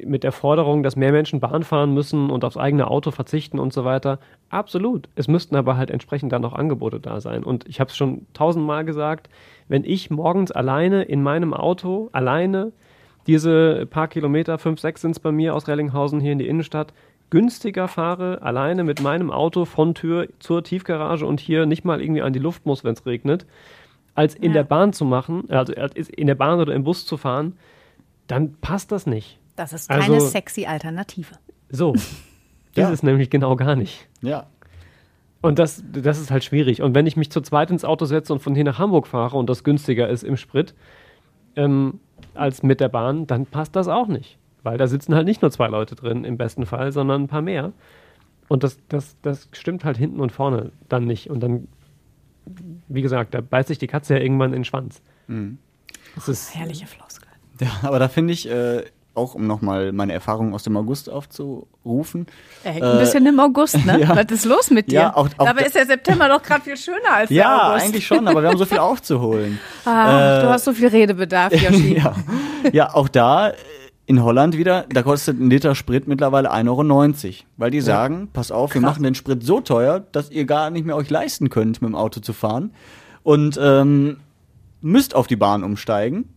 [0.03, 3.71] mit der Forderung, dass mehr Menschen Bahn fahren müssen und aufs eigene Auto verzichten und
[3.71, 4.19] so weiter.
[4.49, 5.09] Absolut.
[5.15, 7.43] Es müssten aber halt entsprechend dann auch Angebote da sein.
[7.43, 9.29] Und ich habe es schon tausendmal gesagt,
[9.67, 12.71] wenn ich morgens alleine in meinem Auto, alleine
[13.27, 16.93] diese paar Kilometer, fünf, sechs sind es bei mir aus Rellinghausen hier in die Innenstadt,
[17.29, 22.21] günstiger fahre, alleine mit meinem Auto von Tür zur Tiefgarage und hier nicht mal irgendwie
[22.21, 23.45] an die Luft muss, wenn es regnet,
[24.13, 24.53] als in Ja.
[24.53, 27.57] der Bahn zu machen, also als in der Bahn oder im Bus zu fahren,
[28.27, 29.39] dann passt das nicht.
[29.55, 31.35] Das ist keine Also- sexy Alternative.
[31.69, 31.93] So.
[32.77, 32.89] Ja.
[32.89, 34.05] Ist nämlich genau gar nicht.
[34.21, 34.47] Ja.
[35.41, 36.81] Und das, das ist halt schwierig.
[36.81, 39.37] Und wenn ich mich zu zweit ins Auto setze und von hier nach Hamburg fahre
[39.37, 40.75] und das günstiger ist im Sprit
[41.55, 42.01] ähm,
[42.33, 44.37] als mit der Bahn, dann passt das auch nicht.
[44.63, 47.41] Weil da sitzen halt nicht nur zwei Leute drin im besten Fall, sondern ein paar
[47.41, 47.71] mehr.
[48.49, 51.29] Und das, das, das stimmt halt hinten und vorne dann nicht.
[51.29, 51.69] Und dann,
[52.89, 55.01] wie gesagt, da beißt sich die Katze ja irgendwann in den Schwanz.
[56.15, 57.29] Das ist, Herrliche Floskel.
[57.61, 58.83] ja aber da finde ich, äh,
[59.15, 62.25] auch um nochmal meine Erfahrungen aus dem August aufzurufen,
[62.63, 63.99] Er hängt Äh, ein bisschen im August, ne?
[64.01, 64.15] ja.
[64.15, 64.95] Was ist los mit dir?
[65.01, 67.71] Ja, auch- auch Dabei da- ist der September doch gerade viel schöner als der ja,
[67.71, 67.85] August.
[67.85, 69.59] eigentlich schon, aber wir haben so viel aufzuholen.
[69.85, 71.97] Ah, Äh, du hast so viel Redebedarf, Yoshi.
[71.97, 72.15] ja.
[72.73, 73.53] ja, auch da äh,
[74.07, 76.67] in Holland wieder, da kostet ein Liter Sprit mittlerweile 1,90
[77.25, 77.33] Euro.
[77.57, 80.85] Weil die sagen, pass auf, wir machen den Sprit so teuer, dass ihr gar nicht
[80.85, 82.71] mehr euch leisten könnt, mit dem Auto zu fahren.
[83.23, 84.17] Und ähm,
[84.81, 86.29] müsst auf die Bahn umsteigen.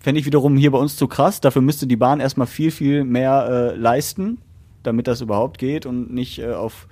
[0.00, 1.40] Fände ich wiederum hier bei uns zu krass.
[1.40, 4.38] Dafür müsste die Bahn erstmal viel, viel mehr äh, leisten,
[4.82, 6.86] damit das überhaupt geht und nicht äh, auf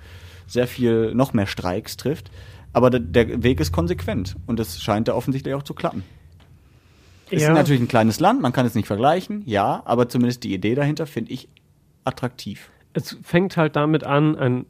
[0.45, 2.29] sehr viel noch mehr Streiks trifft.
[2.73, 6.03] Aber der, der Weg ist konsequent und es scheint da offensichtlich auch zu klappen.
[7.31, 7.49] Es Ja.
[7.49, 10.75] ist natürlich ein kleines Land, man kann es nicht vergleichen, ja, aber zumindest die Idee
[10.75, 11.49] dahinter finde ich
[12.05, 12.69] attraktiv.
[12.93, 14.65] es fängt halt damit an, ein,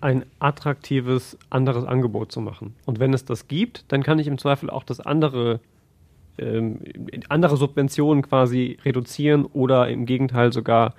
[0.00, 2.74] ein attraktives anderes Angebot zu machen.
[2.84, 5.60] Und wenn es das gibt, dann kann ich im Zweifel auch das andere,
[6.40, 6.80] ähm,
[7.28, 10.94] andere Subventionen quasi reduzieren oder im Gegenteil sogar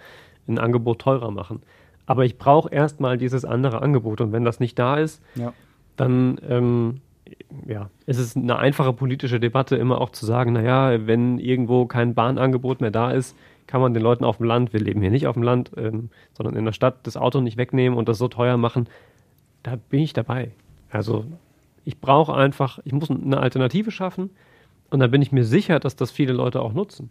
[0.48, 1.62] ein Angebot teurer machen.
[2.06, 4.22] Aber ich brauche erstmal dieses andere Angebot.
[4.22, 5.54] Und wenn das nicht da ist, Ja.
[5.98, 7.02] dann ähm,
[7.68, 12.14] ja, es ist eine einfache politische Debatte, immer auch zu sagen, naja, wenn irgendwo kein
[12.14, 13.36] Bahnangebot mehr da ist,
[13.68, 16.10] kann man den Leuten auf dem Land, wir leben hier nicht auf dem Land, ähm,
[16.34, 18.88] sondern in der Stadt, das Auto nicht wegnehmen und das so teuer machen.
[19.64, 20.52] Da bin ich dabei.
[20.90, 21.26] Also
[21.86, 24.30] ich brauche einfach, ich muss eine Alternative schaffen
[24.92, 27.10] und dann bin ich mir sicher, dass das viele Leute auch nutzen.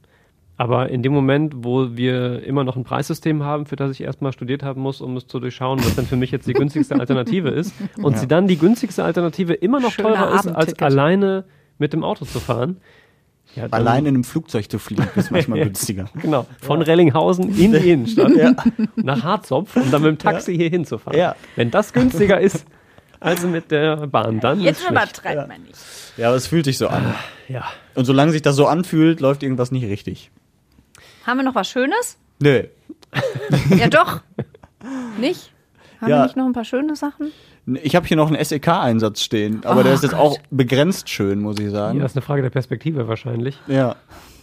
[0.57, 4.33] Aber in dem Moment, wo wir immer noch ein Preissystem haben, für das ich erstmal
[4.33, 7.49] studiert haben muss, um es zu durchschauen, was denn für mich jetzt die günstigste Alternative
[7.49, 11.45] ist, und sie dann die günstige Alternative immer noch Schöner teurer ist, als alleine
[11.78, 12.76] mit dem Auto zu fahren.
[13.57, 16.05] Ja, dann- Allein in einem Flugzeug zu fliegen ist manchmal günstiger.
[16.20, 18.31] Genau, von Rellinghausen in die Innenstadt
[18.97, 21.18] nach Harzopf und dann mit dem Taxi hier hinzufahren.
[21.18, 21.35] Ja.
[21.57, 22.66] Wenn das günstiger ist
[23.18, 25.74] als mit der Bahn, dann Jetzt übertreibt man nicht.
[26.17, 27.15] Ja, aber es fühlt sich so an.
[27.49, 27.65] Ja.
[27.95, 30.31] Und solange sich das so anfühlt, läuft irgendwas nicht richtig.
[31.27, 32.19] Haben wir noch was Schönes?
[32.41, 32.65] Nö.
[33.77, 34.21] Ja, doch.
[35.21, 35.53] Nicht?
[36.01, 36.19] Haben Ja.
[36.19, 37.33] wir nicht noch ein paar schöne Sachen?
[37.83, 40.21] Ich habe hier noch einen SEK-Einsatz stehen, aber Oh der ist jetzt Gott.
[40.21, 41.99] auch begrenzt schön, muss ich sagen.
[41.99, 43.59] Ja, ist eine Frage der Perspektive wahrscheinlich.
[43.67, 43.97] Ja.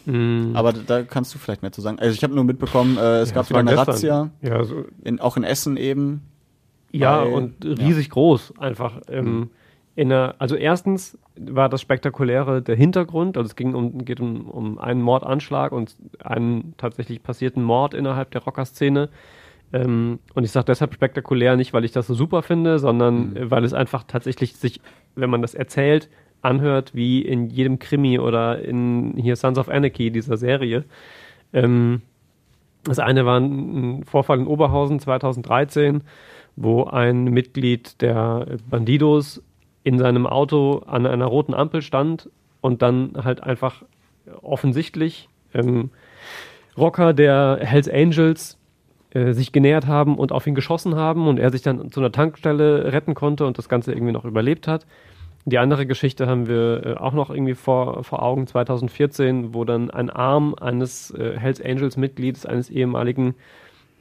[0.05, 0.51] Mm.
[0.55, 1.99] Aber da, kannst du vielleicht mehr zu sagen.
[1.99, 3.86] Also ich habe nur mitbekommen, äh, es Ja, gab das wieder war eine gestern.
[3.93, 6.22] Razzia, Ja, so, in, auch in Essen eben.
[6.91, 9.01] Ja, Weil- und riesig groß einfach.
[9.09, 9.49] Ähm, in
[9.97, 14.77] der, also erstens war das Spektakuläre der Hintergrund, also es ging um, geht um, um
[14.77, 19.09] einen Mordanschlag und einen tatsächlich passierten Mord innerhalb der Rockerszene.
[19.73, 23.51] Ähm, und ich sage deshalb spektakulär nicht, weil ich das so super finde, sondern äh,
[23.51, 24.79] weil es einfach tatsächlich sich,
[25.15, 26.09] wenn man das erzählt,
[26.41, 30.85] anhört wie in jedem Krimi oder in hier Sons of Anarchy, dieser Serie.
[31.53, 32.01] Ähm,
[32.83, 36.01] das eine war ein Vorfall in Oberhausen 2013,
[36.55, 39.43] wo ein Mitglied der Bandidos
[39.88, 42.29] in seinem Auto an einer roten Ampel stand
[42.59, 43.83] und dann halt einfach
[44.41, 45.91] offensichtlich ähm,
[46.77, 48.57] Rocker der Hells Angels
[49.11, 52.11] äh, sich genähert haben und auf ihn geschossen haben und er sich dann zu einer
[52.11, 54.85] Tankstelle retten konnte und das Ganze irgendwie noch überlebt hat.
[55.45, 59.89] Die andere Geschichte haben wir äh, auch noch irgendwie vor, vor Augen, 2014, wo dann
[59.89, 63.35] ein Arm eines äh, Hells Angels Mitglieds, eines ehemaligen,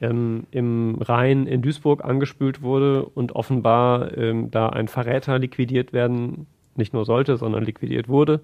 [0.01, 6.47] ähm, im Rhein in Duisburg angespült wurde und offenbar ähm, da ein Verräter liquidiert werden,
[6.75, 8.41] nicht nur sollte, sondern liquidiert wurde.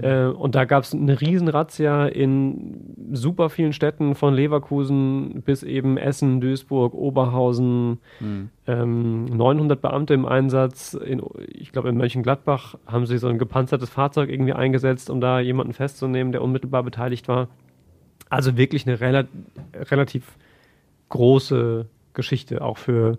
[0.00, 5.96] Äh, und da gab es eine Riesenrazzia in super vielen Städten, von Leverkusen bis eben
[5.96, 7.98] Essen, Duisburg, Oberhausen.
[8.66, 10.94] Ähm, 900 Beamte im Einsatz.
[10.94, 15.40] In, ich glaube, in Mönchengladbach haben sie so ein gepanzertes Fahrzeug irgendwie eingesetzt, um da
[15.40, 17.48] jemanden festzunehmen, der unmittelbar beteiligt war.
[18.28, 19.24] Also wirklich eine rela
[19.74, 20.36] relativ
[21.08, 23.18] große Geschichte, auch für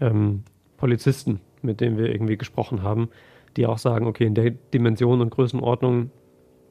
[0.00, 0.42] ähm,
[0.76, 3.08] Polizisten, mit denen wir irgendwie gesprochen haben,
[3.56, 6.10] die auch sagen, okay, in der Dimension und Größenordnung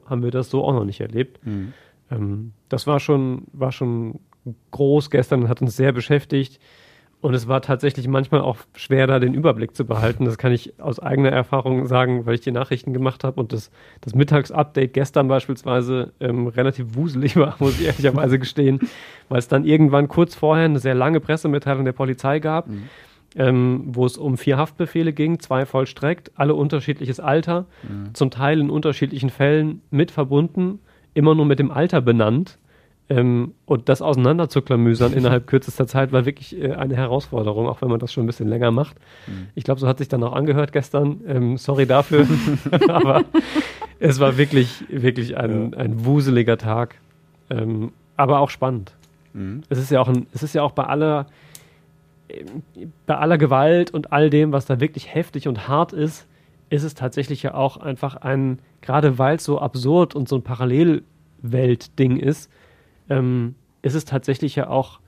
[0.06, 1.40] haben wir das so auch noch nicht erlebt.
[2.12, 4.20] Ähm, das war schon, war schon
[4.72, 6.60] groß gestern und hat uns sehr beschäftigt.
[7.24, 10.26] Und es war tatsächlich manchmal auch schwer, da den Überblick zu behalten.
[10.26, 13.72] Das kann ich aus eigener Erfahrung sagen, weil ich die Nachrichten gemacht habe und das,
[14.02, 18.82] das Mittagsupdate gestern beispielsweise ähm, relativ wuselig war, muss ich ehrlicherweise gestehen,
[19.30, 22.68] weil es dann irgendwann kurz vorher eine sehr lange Pressemitteilung der Polizei gab,
[23.38, 27.68] ähm, wo es um vier Haftbefehle ging, zwei vollstreckt, alle unterschiedliches Alter,
[28.12, 30.80] zum Teil in unterschiedlichen Fällen mit verbunden,
[31.14, 32.60] immer nur mit dem Alter benannt.
[33.10, 37.82] Ähm, und das auseinander zu klamüsern innerhalb kürzester Zeit war wirklich äh, eine Herausforderung, auch
[37.82, 38.96] wenn man das schon ein bisschen länger macht.
[39.56, 41.22] Ich glaube, so hat sich dann auch angehört gestern.
[41.28, 42.28] Ähm, sorry dafür.
[42.88, 43.26] aber
[44.00, 46.96] es war wirklich, wirklich ein, ein wuseliger Tag.
[47.50, 48.94] Ähm, aber auch spannend.
[49.68, 51.26] Es ist ja auch ein, es ist ja auch bei aller,
[53.08, 56.28] bei aller Gewalt und all dem, was da wirklich heftig und hart ist,
[56.70, 60.44] ist es tatsächlich ja auch einfach ein, gerade weil es so absurd und so ein
[60.44, 62.50] Parallelwelt-Ding ist,
[63.10, 65.00] ähm, ist es tatsächlich ja auch,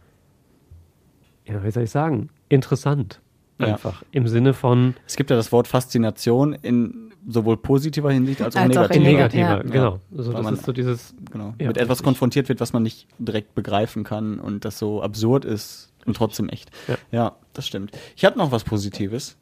[1.46, 3.22] ja, wie soll ich sagen, interessant.
[3.60, 3.68] Ja.
[3.68, 4.04] Einfach.
[4.12, 8.62] Im Sinne von Es gibt ja das Wort Faszination in sowohl positiver Hinsicht als auch
[8.62, 8.96] Als auch negativer.
[9.06, 9.62] in negativer, Ja.
[9.64, 10.00] genau.
[10.16, 11.54] Also Weil das man- ist so dieses, Genau.
[11.58, 12.04] Ja, mit etwas richtig.
[12.06, 16.50] konfrontiert wird, was man nicht direkt begreifen kann und das so absurd ist und trotzdem
[16.50, 16.70] echt.
[17.12, 17.38] Ja.
[17.54, 17.92] das stimmt.
[18.18, 19.38] Ich habe noch was Positives.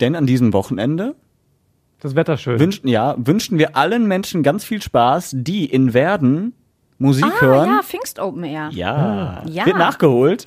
[0.00, 1.14] Denn an diesem Wochenende
[2.00, 2.58] das Wetter schön.
[2.58, 6.52] wünschen, ja, wünschen wir allen Menschen ganz viel Spaß, die in Werden
[6.98, 7.68] Musik Ah, hören.
[7.68, 8.70] ja, Pfingst Open Air.
[8.72, 9.66] Ja, Ja.
[9.66, 10.46] wird nachgeholt.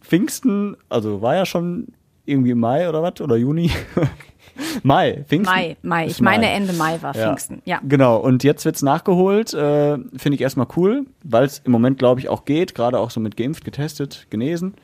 [0.00, 1.88] Pfingsten, also war ja schon
[2.24, 3.20] irgendwie im Mai oder was?
[3.20, 3.70] Oder Juni?
[4.82, 5.54] Mai, Pfingsten.
[5.54, 6.06] Mai, Mai.
[6.06, 7.26] Ist Ich meine, Ende Mai war Ja.
[7.26, 7.62] Pfingsten.
[7.64, 7.80] Ja.
[7.86, 9.54] Genau, und jetzt wird's nachgeholt.
[9.54, 13.10] Äh, Finde ich erstmal cool, weil es im Moment, glaube ich, auch geht, gerade auch
[13.10, 14.74] so mit geimpft, getestet, genesen.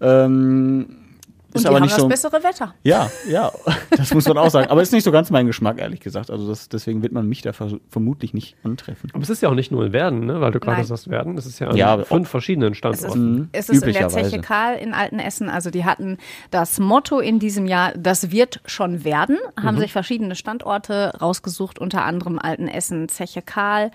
[0.00, 0.96] Ähm,
[1.52, 2.08] Und ist die aber haben nicht das so.
[2.08, 2.74] bessere Wetter.
[2.82, 3.52] Ja, ja,
[3.90, 4.70] das muss man auch sagen.
[4.70, 6.30] Aber ist nicht so ganz mein Geschmack, ehrlich gesagt.
[6.30, 9.10] Also das, deswegen wird man mich da ver vermutlich nicht antreffen.
[9.12, 10.40] Aber es ist ja auch nicht nur in Werden, ne?
[10.40, 11.36] weil du gerade sagst Werden.
[11.36, 13.48] Es ist ja an Ja, fünf verschiedenen Es ist, Standorten.
[13.52, 14.30] es ist in der Üblicherweise.
[14.30, 15.48] Zeche Karl in Altenessen.
[15.50, 16.18] Also die hatten
[16.50, 22.04] das Motto in diesem Jahr, das wird schon werden, haben sich verschiedene Standorte rausgesucht, unter
[22.04, 23.90] anderem Altenessen, Zeche Karl,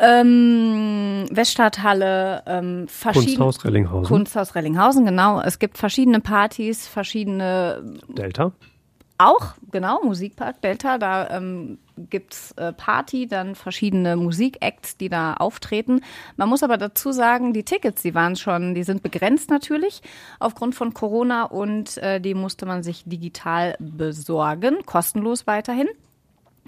[0.00, 4.06] ähm, Weststadthalle, ähm, verschiedene Kunsthaus Rellinghausen.
[4.06, 5.40] Kunsthaus Rellinghausen, genau.
[5.40, 8.52] Es gibt verschiedene Partys, verschiedene Delta.
[9.18, 11.78] auch, genau, Musikpark Delta, da ähm,
[12.08, 16.00] gibt's äh, Party, dann verschiedene Musikacts, die da auftreten.
[16.36, 20.00] Man muss aber dazu sagen, die Tickets, die waren schon, die sind begrenzt natürlich
[20.38, 25.88] aufgrund von Corona und äh, die musste man sich digital besorgen, kostenlos weiterhin.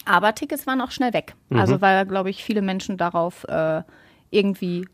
[0.05, 1.35] Aber Tickets waren auch schnell weg.
[1.51, 3.83] Also weil, glaube ich, viele Menschen darauf äh,
[4.31, 4.87] irgendwie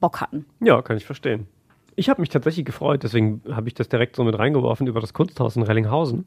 [0.00, 0.44] Bock hatten.
[0.60, 1.46] Ja, kann ich verstehen.
[1.94, 5.12] Ich habe mich tatsächlich gefreut, deswegen habe ich das direkt so mit reingeworfen über das
[5.14, 6.26] Kunsthaus in Rellinghausen,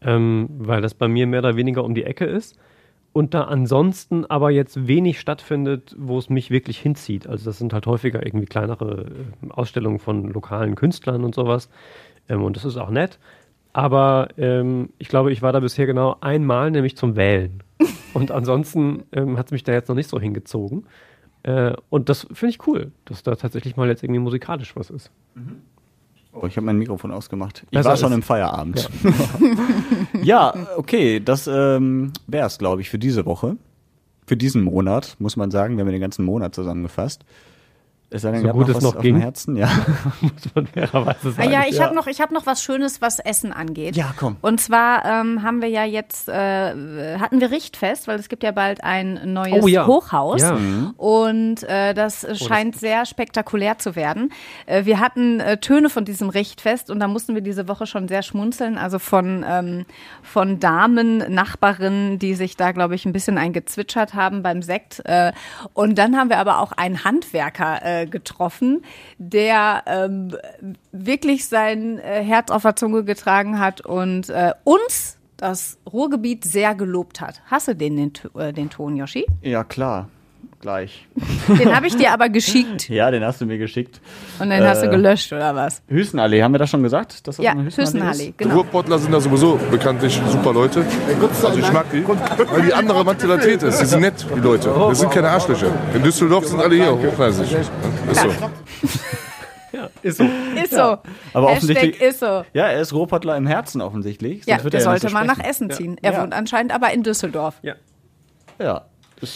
[0.00, 2.56] ähm, weil das bei mir mehr oder weniger um die Ecke ist.
[3.12, 7.26] und da ansonsten aber jetzt wenig stattfindet, wo es mich wirklich hinzieht.
[7.26, 11.68] Also das sind halt häufiger irgendwie kleinere äh, Ausstellungen von lokalen Künstlern und sowas.
[12.28, 13.18] Ähm, und das ist auch nett.
[13.72, 17.62] Aber ähm, ich glaube, ich war da bisher genau einmal, nämlich zum Wählen.
[18.14, 20.84] Und ansonsten ähm, hat es mich da jetzt noch nicht so hingezogen.
[21.44, 25.10] Äh, und das finde ich cool, dass da tatsächlich mal jetzt irgendwie musikalisch was ist.
[26.32, 27.64] Oh, ich habe mein Mikrofon ausgemacht.
[27.70, 28.88] Ich Also war ist- schon im Feierabend.
[30.22, 33.56] Ja, okay, das ähm, wäre es, glaube ich, für diese Woche.
[34.26, 35.76] Für diesen Monat, muss man sagen.
[35.76, 37.24] Wir haben ja den ganzen Monat zusammengefasst.
[38.12, 39.16] Es sei denn, So gut noch es noch ging.
[39.18, 39.68] Herzen, ja.
[40.20, 41.50] Muss man fairerweise Ah, sagen.
[41.50, 43.96] ja, ich habe noch, ich hab noch was Schönes, was Essen angeht.
[43.96, 44.36] Ja, komm.
[44.42, 46.32] Und zwar ähm, haben wir ja jetzt, äh,
[47.18, 49.86] hatten wir Richtfest, weil es gibt ja bald ein neues Oh ja.
[49.86, 50.42] Hochhaus.
[50.42, 50.58] Ja.
[50.96, 54.32] Und äh, das scheint sehr spektakulär zu werden.
[54.66, 58.08] Äh, wir hatten äh, Töne von diesem Richtfest und da mussten wir diese Woche schon
[58.08, 58.76] sehr schmunzeln.
[58.78, 59.86] Also von, ähm,
[60.22, 65.00] von Damen, Nachbarinnen, die sich da, glaube ich, ein bisschen eingezwitschert haben beim Sekt.
[65.04, 65.32] Äh,
[65.72, 68.84] und dann haben wir aber auch einen Handwerker äh, getroffen,
[69.18, 70.36] der ähm,
[70.92, 76.74] wirklich sein äh, Herz auf der Zunge getragen hat und äh, uns das Ruhrgebiet sehr
[76.74, 77.42] gelobt hat.
[77.46, 79.26] Hast du den, den, äh, den Ton, Yoshi?
[79.42, 80.08] Ja, klar.
[80.62, 81.08] Gleich.
[81.48, 84.00] Den habe ich dir aber geschickt Ja, den hast du mir geschickt.
[84.38, 85.82] und den hast du Äh, gelöscht, oder was?
[85.88, 87.26] Hüssenallee, haben wir das schon gesagt?
[87.26, 88.38] Dass das Ja, eine Hüssenallee, ist?
[88.38, 88.54] genau.
[88.54, 90.84] Ruhrpottler sind da sowieso bekanntlich super Leute.
[91.42, 93.80] Also ich mag die, weil die andere Mentalität ist.
[93.80, 94.72] Die sind nett, die Leute.
[94.72, 95.66] Das sind keine Arschlöcher.
[95.96, 97.52] In Düsseldorf sind alle hier hochklassig.
[97.52, 98.28] Ist so.
[100.02, 100.24] Ist so.
[100.62, 100.76] Ist so.
[100.78, 101.00] Aber
[101.34, 102.44] Hashtag offensichtlich- ist so.
[102.52, 104.44] Ja, er ist Ruhrpottler im Herzen offensichtlich.
[104.46, 105.44] Ja, sonst wird der er ja nicht sollte so mal nach.
[105.44, 105.96] Essen ziehen.
[106.02, 106.22] Er Ja.
[106.22, 107.56] wohnt anscheinend aber in Düsseldorf.
[107.62, 107.74] Ja.
[108.60, 108.82] Ja.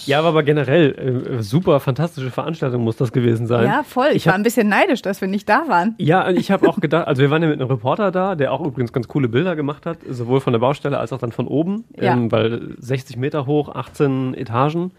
[0.07, 3.64] Ja, aber generell äh, super fantastische Veranstaltung muss das gewesen sein.
[3.66, 4.09] Ja, voll.
[4.11, 5.95] Ich, Ich war hab- ein bisschen neidisch, dass wir nicht da waren.
[5.99, 8.53] Ja, und ich habe auch gedacht, also wir waren ja mit einem Reporter da, der
[8.53, 11.47] auch übrigens ganz coole Bilder gemacht hat, sowohl von der Baustelle als auch dann von
[11.47, 12.12] oben, Ja.
[12.14, 14.91] ähm, weil 60 Meter hoch, 18 Etagen,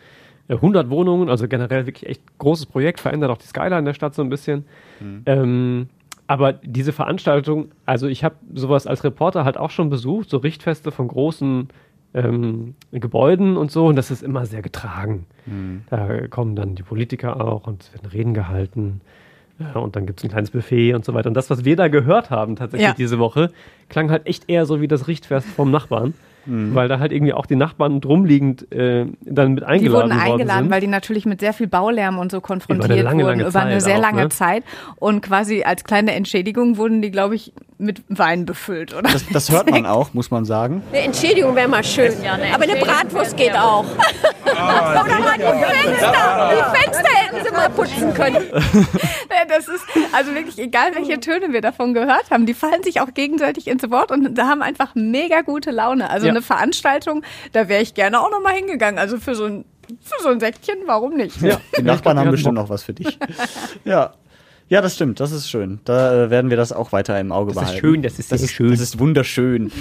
[0.47, 4.15] äh, 100 Wohnungen, also generell wirklich echt großes Projekt, verändert auch die Skyline der Stadt
[4.15, 4.65] so ein bisschen.
[5.25, 5.89] Ähm,
[6.27, 10.91] aber diese Veranstaltung, also ich habe sowas als Reporter halt auch schon besucht, so Richtfeste
[10.91, 11.69] von großen
[12.14, 15.26] ähm, Gebäuden und so, und das ist immer sehr getragen.
[15.89, 18.99] Da kommen dann die Politiker auch und es werden Reden gehalten.
[19.60, 21.30] Ja, und dann gibt es ein kleines Buffet und so weiter.
[21.30, 22.93] Und das, was wir da gehört haben tatsächlich Ja.
[22.93, 23.51] diese Woche,
[23.89, 26.14] klang halt echt eher so wie das Richtfest vom Nachbarn.
[26.48, 26.74] Mhm.
[26.76, 30.38] Weil da halt irgendwie auch die Nachbarn drumliegend äh, dann mit Die eingeladen wurden eingeladen,
[30.48, 30.72] worden sind.
[30.72, 33.50] weil die natürlich mit sehr viel Baulärm und so konfrontiert Über eine lange, wurden lange
[33.50, 34.30] über eine Zeit sehr auch, lange ne?
[34.30, 34.64] Zeit.
[34.95, 39.04] Und quasi als kleine Entschädigung wurden die, glaube ich, mit Wein befüllt, oder?
[39.12, 40.82] Das, das hört man auch, muss man sagen.
[40.91, 42.12] Eine Entschädigung wäre mal schön.
[42.54, 43.86] Aber eine Bratwurst geht auch.
[44.45, 46.52] Oder mal die Fenster.
[46.52, 48.38] Die Fenster hätten sie mal putzen können.
[49.30, 49.84] Ja, Das ist
[50.14, 52.45] also wirklich egal, welche Töne wir davon gehört haben.
[52.48, 56.10] Die fallen sich auch gegenseitig ins Wort und da haben einfach mega gute Laune.
[56.10, 56.34] Also Ja.
[56.38, 58.99] Eine Veranstaltung, da wäre ich gerne auch noch mal hingegangen.
[58.99, 59.65] Also für so ein
[60.01, 61.41] für so ein Säckchen, warum nicht?
[61.41, 61.59] Ja.
[61.77, 63.17] Die Nachbarn haben bestimmt noch was für dich.
[63.85, 64.13] Ja.
[64.69, 65.79] Ja, das stimmt, das ist schön.
[65.85, 67.79] Da äh, werden wir das auch weiter im Auge Das ist behalten.
[67.79, 68.71] schön, das ist das ist schön.
[68.71, 69.71] Das ist wunderschön.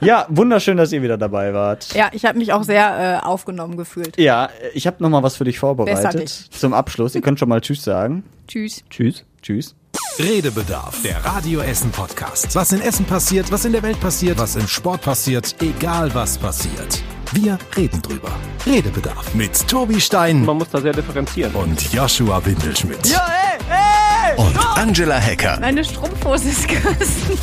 [0.00, 1.94] Ja, wunderschön, dass ihr wieder dabei wart.
[1.94, 4.18] Ja, ich habe mich auch sehr äh, aufgenommen gefühlt.
[4.18, 7.14] Ja, ich habe noch mal was für dich vorbereitet zum Abschluss.
[7.14, 8.24] Ihr könnt schon mal Tschüss sagen.
[8.48, 8.82] Tschüss.
[8.88, 9.24] Tschüss.
[9.44, 9.76] Tschüss.
[10.18, 12.54] Redebedarf, der Radio Essen Podcast.
[12.54, 16.38] Was in Essen passiert, was in der Welt passiert, was im Sport passiert, egal was
[16.38, 17.02] passiert.
[17.32, 18.30] Wir reden drüber.
[18.64, 21.54] Redebedarf mit Tobi Stein Man muss da sehr differenzieren.
[21.56, 23.06] und Joshua Windelschmidt.
[23.06, 24.38] Ja, ey, ey!
[24.38, 25.58] Und Angela Hecker.
[25.60, 27.38] Meine Strumpfhose ist gerissen.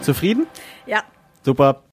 [0.00, 0.48] Zufrieden?
[0.86, 1.04] Ja.
[1.44, 1.84] Super.